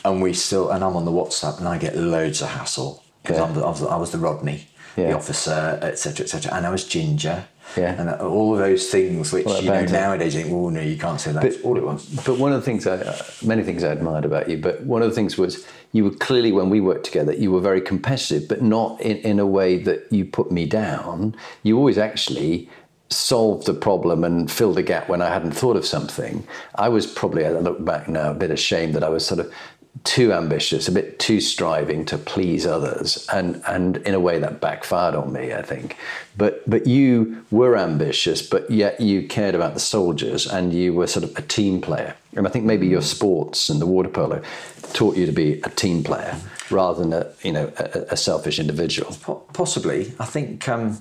and 0.04 0.20
we 0.20 0.34
still 0.34 0.70
and 0.70 0.84
I'm 0.84 0.96
on 0.96 1.04
the 1.04 1.10
WhatsApp 1.12 1.58
and 1.58 1.68
I 1.68 1.78
get 1.78 1.96
loads 1.96 2.42
of 2.42 2.48
hassle 2.48 3.02
because 3.22 3.38
Yeah. 3.38 3.44
I'm 3.44 3.54
the, 3.54 3.62
I 3.64 3.68
was 3.70 3.80
the- 3.80 3.88
I 3.88 3.96
was 3.96 4.10
the 4.10 4.18
Rodney, 4.18 4.66
Yeah. 4.96 5.08
the 5.08 5.16
officer, 5.16 5.78
etc. 5.82 6.24
etc. 6.24 6.52
And 6.54 6.66
I 6.66 6.70
was 6.70 6.84
ginger. 6.84 7.46
Yeah. 7.76 8.00
And 8.00 8.10
all 8.20 8.52
of 8.52 8.58
those 8.58 8.88
things 8.88 9.32
which 9.32 9.46
Well, 9.46 9.62
you 9.62 9.70
know 9.70 9.84
nowadays 9.84 10.34
you 10.34 10.42
think, 10.42 10.54
oh 10.54 10.70
no, 10.70 10.80
you 10.80 10.96
can't 10.96 11.20
say 11.20 11.32
that. 11.32 11.42
But- 11.42 11.60
all 11.62 11.76
it 11.76 11.84
was. 11.84 12.06
But 12.24 12.38
one 12.38 12.52
of 12.52 12.60
the 12.60 12.64
things, 12.64 12.86
I, 12.86 12.96
uh, 12.96 13.22
many 13.42 13.62
things 13.62 13.84
I 13.84 13.92
admired 13.92 14.24
about 14.24 14.48
you, 14.48 14.58
but 14.58 14.82
one 14.82 15.02
of 15.02 15.08
the 15.08 15.14
things 15.14 15.36
was 15.36 15.66
you 15.92 16.04
were 16.04 16.10
clearly, 16.10 16.52
when 16.52 16.70
we 16.70 16.80
worked 16.80 17.04
together, 17.04 17.32
you 17.32 17.50
were 17.50 17.60
very 17.60 17.80
competitive, 17.80 18.48
but 18.48 18.62
not 18.62 19.00
in, 19.00 19.16
in 19.18 19.38
a 19.38 19.46
way 19.46 19.78
that 19.78 20.06
you 20.10 20.24
put 20.24 20.50
me 20.50 20.66
down. 20.66 21.34
You 21.62 21.76
always 21.78 21.98
actually 21.98 22.68
solved 23.10 23.66
the 23.66 23.74
problem 23.74 24.22
and 24.22 24.50
filled 24.50 24.76
a 24.78 24.82
gap 24.82 25.08
when 25.08 25.22
I 25.22 25.28
hadn't 25.28 25.52
thought 25.52 25.76
of 25.76 25.86
something. 25.86 26.46
I 26.74 26.88
was 26.90 27.06
probably, 27.06 27.46
I 27.46 27.50
look 27.50 27.82
back 27.84 28.08
now, 28.08 28.30
a 28.30 28.34
bit 28.34 28.50
ashamed 28.50 28.94
that 28.94 29.04
I 29.04 29.08
was 29.08 29.24
sort 29.24 29.40
of 29.40 29.52
too 30.04 30.32
ambitious, 30.32 30.88
a 30.88 30.92
bit 30.92 31.18
too 31.18 31.40
striving 31.40 32.04
to 32.06 32.18
please 32.18 32.66
others, 32.66 33.26
and 33.32 33.62
and 33.66 33.98
in 33.98 34.14
a 34.14 34.20
way 34.20 34.38
that 34.38 34.60
backfired 34.60 35.14
on 35.14 35.32
me, 35.32 35.52
I 35.52 35.62
think. 35.62 35.96
But 36.36 36.68
but 36.68 36.86
you 36.86 37.44
were 37.50 37.76
ambitious, 37.76 38.42
but 38.42 38.70
yet 38.70 39.00
you 39.00 39.26
cared 39.26 39.54
about 39.54 39.74
the 39.74 39.80
soldiers, 39.80 40.46
and 40.46 40.72
you 40.72 40.94
were 40.94 41.06
sort 41.06 41.24
of 41.24 41.36
a 41.36 41.42
team 41.42 41.80
player. 41.80 42.14
And 42.36 42.46
I 42.46 42.50
think 42.50 42.64
maybe 42.64 42.86
your 42.86 43.02
sports 43.02 43.68
and 43.68 43.80
the 43.80 43.86
water 43.86 44.08
polo 44.08 44.42
taught 44.92 45.16
you 45.16 45.26
to 45.26 45.32
be 45.32 45.60
a 45.62 45.70
team 45.70 46.04
player 46.04 46.36
rather 46.70 47.02
than 47.02 47.12
a 47.12 47.32
you 47.42 47.52
know 47.52 47.72
a, 47.78 48.12
a 48.12 48.16
selfish 48.16 48.58
individual. 48.58 49.14
Possibly. 49.52 50.12
I 50.20 50.24
think 50.26 50.68
um, 50.68 50.98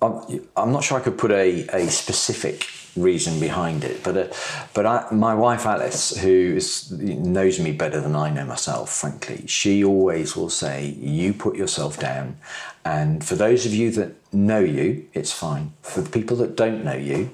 I'm, 0.00 0.72
not 0.72 0.84
sure 0.84 0.98
I 0.98 1.00
could 1.00 1.18
put 1.18 1.32
a, 1.32 1.66
a 1.68 1.88
specific 1.88 2.66
reason 3.02 3.40
behind 3.40 3.84
it, 3.84 4.02
but 4.02 4.16
uh, 4.16 4.26
but 4.74 4.86
I, 4.86 5.06
my 5.12 5.34
wife 5.34 5.66
Alice, 5.66 6.16
who 6.16 6.54
is, 6.56 6.90
knows 6.90 7.58
me 7.58 7.72
better 7.72 8.00
than 8.00 8.14
I 8.16 8.30
know 8.30 8.44
myself, 8.44 8.90
frankly, 8.90 9.46
she 9.46 9.84
always 9.84 10.36
will 10.36 10.50
say, 10.50 10.96
"You 11.00 11.32
put 11.32 11.56
yourself 11.56 11.98
down," 11.98 12.36
and 12.84 13.24
for 13.24 13.34
those 13.34 13.66
of 13.66 13.74
you 13.74 13.90
that 13.92 14.14
know 14.32 14.60
you, 14.60 15.06
it's 15.14 15.32
fine. 15.32 15.72
For 15.82 16.00
the 16.00 16.10
people 16.10 16.36
that 16.38 16.56
don't 16.56 16.84
know 16.84 16.96
you, 16.96 17.30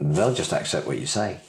they'll 0.00 0.34
just 0.34 0.52
accept 0.52 0.86
what 0.86 0.98
you 0.98 1.06
say. 1.06 1.40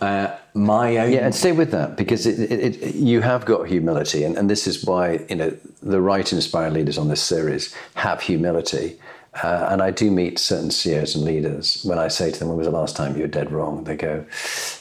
Uh, 0.00 0.36
my 0.54 0.96
own 0.98 1.12
Yeah, 1.12 1.24
and 1.24 1.34
stay 1.34 1.52
with 1.52 1.70
that 1.70 1.96
because 1.96 2.26
it, 2.26 2.52
it, 2.52 2.82
it, 2.82 2.94
you 2.94 3.20
have 3.20 3.44
got 3.44 3.68
humility, 3.68 4.24
and, 4.24 4.36
and 4.36 4.50
this 4.50 4.66
is 4.66 4.84
why 4.84 5.24
you 5.28 5.36
know 5.36 5.56
the 5.82 6.00
right 6.00 6.32
inspired 6.32 6.72
leaders 6.72 6.98
on 6.98 7.08
this 7.08 7.22
series 7.22 7.74
have 7.94 8.20
humility. 8.20 8.98
Uh, 9.42 9.68
and 9.70 9.80
I 9.80 9.90
do 9.90 10.10
meet 10.10 10.38
certain 10.38 10.70
CEOs 10.70 11.14
and 11.14 11.24
leaders 11.24 11.82
when 11.84 11.98
I 11.98 12.08
say 12.08 12.30
to 12.30 12.38
them, 12.38 12.48
"When 12.48 12.58
was 12.58 12.66
the 12.66 12.72
last 12.72 12.96
time 12.96 13.16
you 13.16 13.22
were 13.22 13.28
dead 13.28 13.50
wrong?" 13.50 13.84
They 13.84 13.96
go, 13.96 14.26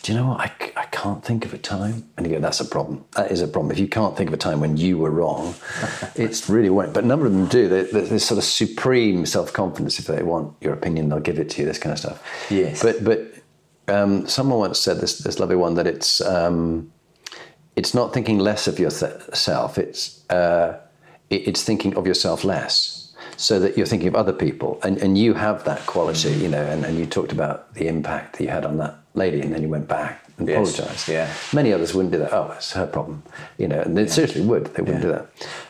"Do 0.01 0.11
you 0.11 0.17
know 0.17 0.27
what? 0.27 0.41
I, 0.41 0.51
I 0.75 0.85
can't 0.87 1.23
think 1.23 1.45
of 1.45 1.53
a 1.53 1.57
time." 1.57 2.09
And 2.17 2.27
you 2.27 2.33
go, 2.33 2.39
"That's 2.39 2.59
a 2.59 2.65
problem. 2.65 3.05
That 3.15 3.31
is 3.31 3.41
a 3.41 3.47
problem. 3.47 3.71
If 3.71 3.79
you 3.79 3.87
can't 3.87 4.17
think 4.17 4.27
of 4.27 4.33
a 4.33 4.37
time 4.37 4.59
when 4.59 4.75
you 4.75 4.97
were 4.97 5.09
wrong, 5.09 5.55
it's 6.15 6.49
really 6.49 6.69
won't." 6.69 6.93
But 6.93 7.05
a 7.05 7.07
number 7.07 7.25
of 7.25 7.31
them 7.31 7.47
do. 7.47 7.69
They, 7.69 7.83
they, 7.83 8.01
there's 8.01 8.25
sort 8.25 8.39
of 8.39 8.43
supreme 8.43 9.25
self 9.25 9.53
confidence. 9.53 9.99
If 9.99 10.07
they 10.07 10.21
want 10.21 10.53
your 10.59 10.73
opinion, 10.73 11.07
they'll 11.07 11.19
give 11.19 11.39
it 11.39 11.49
to 11.51 11.61
you. 11.61 11.67
This 11.67 11.79
kind 11.79 11.93
of 11.93 11.99
stuff. 11.99 12.47
Yes. 12.49 12.83
But 12.83 13.05
but 13.05 13.31
um, 13.87 14.27
someone 14.27 14.59
once 14.59 14.79
said 14.79 14.99
this 14.99 15.19
this 15.19 15.39
lovely 15.39 15.55
one 15.55 15.75
that 15.75 15.87
it's 15.87 16.21
um, 16.21 16.91
it's 17.75 17.93
not 17.93 18.13
thinking 18.13 18.39
less 18.39 18.67
of 18.67 18.79
yourself. 18.79 19.77
It's 19.77 20.29
uh, 20.29 20.79
it, 21.29 21.47
it's 21.47 21.63
thinking 21.63 21.95
of 21.95 22.05
yourself 22.05 22.43
less, 22.43 23.00
so 23.37 23.59
that 23.59 23.77
you're 23.77 23.85
thinking 23.87 24.07
of 24.07 24.15
other 24.15 24.33
people, 24.33 24.79
and, 24.83 24.97
and 24.97 25.17
you 25.17 25.33
have 25.33 25.63
that 25.65 25.85
quality, 25.85 26.31
you 26.33 26.47
know. 26.49 26.63
And, 26.63 26.85
and 26.85 26.97
you 26.99 27.05
talked 27.05 27.31
about 27.31 27.73
the 27.73 27.87
impact 27.87 28.37
that 28.37 28.43
you 28.43 28.49
had 28.49 28.65
on 28.65 28.77
that 28.77 28.95
lady, 29.13 29.41
and 29.41 29.53
then 29.53 29.61
you 29.61 29.69
went 29.69 29.87
back 29.87 30.23
and 30.37 30.47
Yes, 30.47 30.77
apologised. 30.77 31.07
yeah. 31.09 31.31
Many 31.53 31.73
others 31.73 31.93
wouldn't 31.93 32.11
do 32.13 32.19
that. 32.19 32.33
Oh, 32.33 32.51
it's 32.55 32.71
her 32.73 32.87
problem, 32.87 33.23
you 33.57 33.67
know. 33.67 33.81
And 33.81 33.97
they 33.97 34.07
seriously 34.07 34.41
would. 34.41 34.67
They 34.73 34.81
wouldn't 34.83 35.01
do 35.01 35.09
that. 35.09 35.27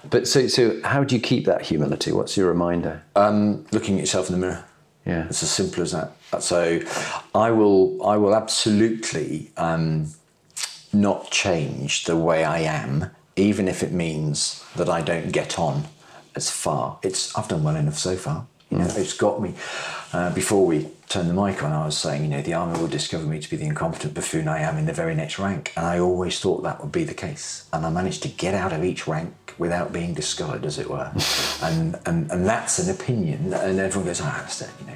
But 0.10 0.28
so 0.28 0.48
so, 0.48 0.82
how 0.84 1.04
do 1.04 1.16
you 1.16 1.22
keep 1.22 1.46
that 1.46 1.62
humility? 1.64 2.12
What's 2.12 2.36
your 2.38 2.48
reminder? 2.48 3.04
um, 3.16 3.66
looking 3.72 3.96
at 3.96 4.02
yourself 4.02 4.30
in 4.30 4.40
the 4.40 4.48
mirror. 4.48 4.66
Yeah. 5.06 5.26
It's 5.26 5.42
as 5.42 5.50
simple 5.50 5.82
as 5.82 5.92
that. 5.94 6.12
So, 6.44 6.80
I 7.34 7.50
will, 7.52 8.06
I 8.06 8.18
will 8.18 8.36
absolutely 8.36 9.52
um, 9.58 10.12
not 10.94 11.32
change 11.32 12.04
the 12.06 12.16
way 12.16 12.44
I 12.46 12.60
am, 12.60 13.10
even 13.36 13.68
if 13.68 13.82
it 13.82 13.92
means 13.92 14.64
that 14.76 14.88
I 14.90 15.02
don't 15.02 15.32
get 15.32 15.58
on 15.58 15.86
as 16.36 16.50
far. 16.50 17.00
It's 17.04 17.36
I've 17.38 17.48
done 17.48 17.64
well 17.64 17.76
enough 17.76 17.98
so 17.98 18.16
far. 18.16 18.48
You 18.70 18.78
know, 18.78 18.88
it's 18.96 19.14
got 19.14 19.42
me. 19.42 19.54
Uh, 20.14 20.34
before 20.34 20.66
we 20.66 20.88
turned 21.10 21.30
the 21.30 21.34
mic 21.34 21.62
on, 21.62 21.74
I 21.74 21.86
was 21.86 21.98
saying, 21.98 22.24
you 22.24 22.30
know, 22.30 22.42
the 22.42 22.54
army 22.54 22.80
will 22.80 22.88
discover 22.88 23.26
me 23.26 23.38
to 23.40 23.50
be 23.50 23.58
the 23.58 23.66
incompetent 23.66 24.14
buffoon 24.14 24.48
I 24.48 24.60
am 24.60 24.78
in 24.78 24.86
the 24.86 24.94
very 24.94 25.14
next 25.14 25.40
rank, 25.40 25.74
and 25.76 25.86
I 25.86 26.00
always 26.00 26.40
thought 26.40 26.64
that 26.64 26.82
would 26.82 26.92
be 26.92 27.04
the 27.04 27.14
case. 27.14 27.66
And 27.74 27.86
I 27.86 27.90
managed 27.90 28.24
to 28.24 28.30
get 28.30 28.54
out 28.54 28.72
of 28.72 28.86
each 28.86 29.08
rank 29.08 29.34
without 29.58 29.92
being 29.92 30.14
discovered, 30.14 30.66
as 30.66 30.80
it 30.80 30.90
were. 30.90 31.12
and, 31.62 32.00
and 32.06 32.32
and 32.32 32.46
that's 32.46 32.80
an 32.80 32.90
opinion, 32.90 33.54
and 33.54 33.78
everyone 33.78 34.08
goes, 34.08 34.22
ah, 34.22 34.38
that's 34.40 34.62
it, 34.62 34.70
you 34.80 34.88
know. 34.88 34.94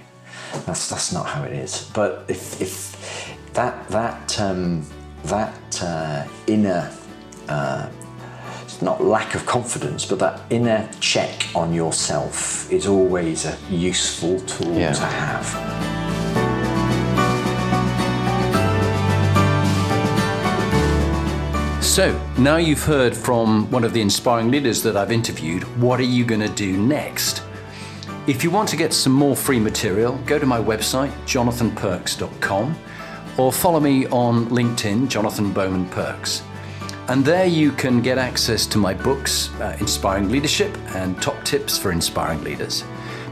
That's 0.66 0.90
that's 0.90 1.12
not 1.12 1.28
how 1.28 1.44
it 1.44 1.52
is. 1.52 1.92
But 1.94 2.26
if 2.30 2.62
if 2.62 2.96
that 3.54 3.88
that 3.90 4.40
um, 4.40 4.86
that 5.26 5.84
uh, 5.84 6.26
inner 6.48 6.92
uh, 7.50 7.90
it's 8.76 8.82
not 8.82 9.02
lack 9.02 9.36
of 9.36 9.46
confidence, 9.46 10.04
but 10.04 10.20
that 10.20 10.42
inner 10.50 10.90
check 11.00 11.48
on 11.56 11.74
yourself 11.74 12.70
is 12.70 12.88
always 12.88 13.46
a 13.46 13.58
useful 13.70 14.38
tool 14.42 14.74
Yeah. 14.74 14.92
to 14.92 15.06
have. 15.06 15.46
So, 21.82 22.20
now 22.38 22.58
you've 22.58 22.84
heard 22.84 23.16
from 23.16 23.72
one 23.72 23.86
of 23.86 23.94
the 23.94 24.02
inspiring 24.02 24.52
leaders 24.52 24.84
that 24.84 24.98
I've 24.98 25.14
interviewed, 25.14 25.64
what 25.82 26.02
are 26.02 26.04
you 26.04 26.26
going 26.26 26.42
to 26.42 26.50
do 26.50 26.76
next? 26.76 27.44
If 28.28 28.44
you 28.44 28.52
want 28.52 28.68
to 28.70 28.76
get 28.76 28.92
some 28.92 29.14
more 29.14 29.38
free 29.38 29.60
material, 29.62 30.20
go 30.26 30.38
to 30.38 30.46
my 30.46 30.60
website, 30.60 31.14
jonathanperks.com, 31.26 32.76
or 33.38 33.54
follow 33.54 33.80
me 33.80 34.06
on 34.08 34.48
LinkedIn, 34.48 35.08
Jonathan 35.08 35.54
Bowman 35.54 35.86
Perks. 35.86 36.42
And 37.08 37.24
there 37.24 37.46
you 37.46 37.72
can 37.72 38.02
get 38.02 38.18
access 38.18 38.66
to 38.66 38.80
my 38.80 38.96
books, 38.96 39.54
uh, 39.62 39.78
Inspiring 39.80 40.30
Leadership 40.30 40.76
and 40.96 41.22
Top 41.22 41.44
Tips 41.44 41.78
for 41.78 41.92
Inspiring 41.92 42.44
Leaders. 42.44 42.84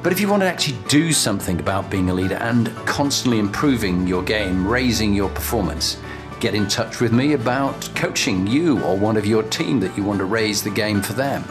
But 0.04 0.12
if 0.12 0.20
you 0.20 0.28
want 0.28 0.44
to 0.44 0.48
actually 0.48 0.78
do 0.88 1.12
something 1.12 1.60
about 1.60 1.90
being 1.90 2.12
a 2.12 2.14
leader 2.14 2.36
and 2.36 2.68
constantly 2.86 3.40
improving 3.40 4.06
your 4.06 4.22
game, 4.22 4.68
raising 4.68 5.12
your 5.16 5.30
performance, 5.30 5.98
get 6.40 6.54
in 6.54 6.68
touch 6.68 7.00
with 7.00 7.14
me 7.14 7.34
about 7.34 7.90
coaching 7.96 8.46
you 8.46 8.80
or 8.84 8.96
one 8.96 9.18
of 9.18 9.26
your 9.26 9.42
team 9.42 9.80
that 9.80 9.98
you 9.98 10.04
want 10.04 10.20
to 10.20 10.26
raise 10.26 10.62
the 10.62 10.70
game 10.70 11.02
for 11.02 11.14
them. 11.14 11.44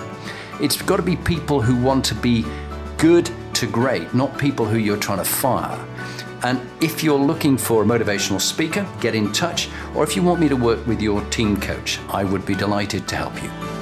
It's 0.60 0.80
got 0.80 0.98
to 0.98 1.02
be 1.02 1.16
people 1.16 1.60
who 1.60 1.74
want 1.74 2.04
to 2.04 2.14
be 2.14 2.44
good 2.98 3.28
to 3.54 3.66
great, 3.66 4.14
not 4.14 4.38
people 4.38 4.64
who 4.64 4.78
you're 4.78 4.96
trying 4.96 5.18
to 5.18 5.24
fire. 5.24 5.84
And 6.44 6.60
if 6.80 7.02
you're 7.04 7.18
looking 7.18 7.56
for 7.56 7.82
a 7.82 7.86
motivational 7.86 8.40
speaker, 8.40 8.86
get 9.00 9.14
in 9.14 9.32
touch. 9.32 9.68
Or 9.94 10.02
if 10.04 10.16
you 10.16 10.22
want 10.22 10.40
me 10.40 10.48
to 10.48 10.56
work 10.56 10.86
with 10.86 11.00
your 11.00 11.22
team 11.26 11.60
coach, 11.60 12.00
I 12.08 12.24
would 12.24 12.44
be 12.44 12.54
delighted 12.54 13.06
to 13.08 13.16
help 13.16 13.40
you. 13.42 13.81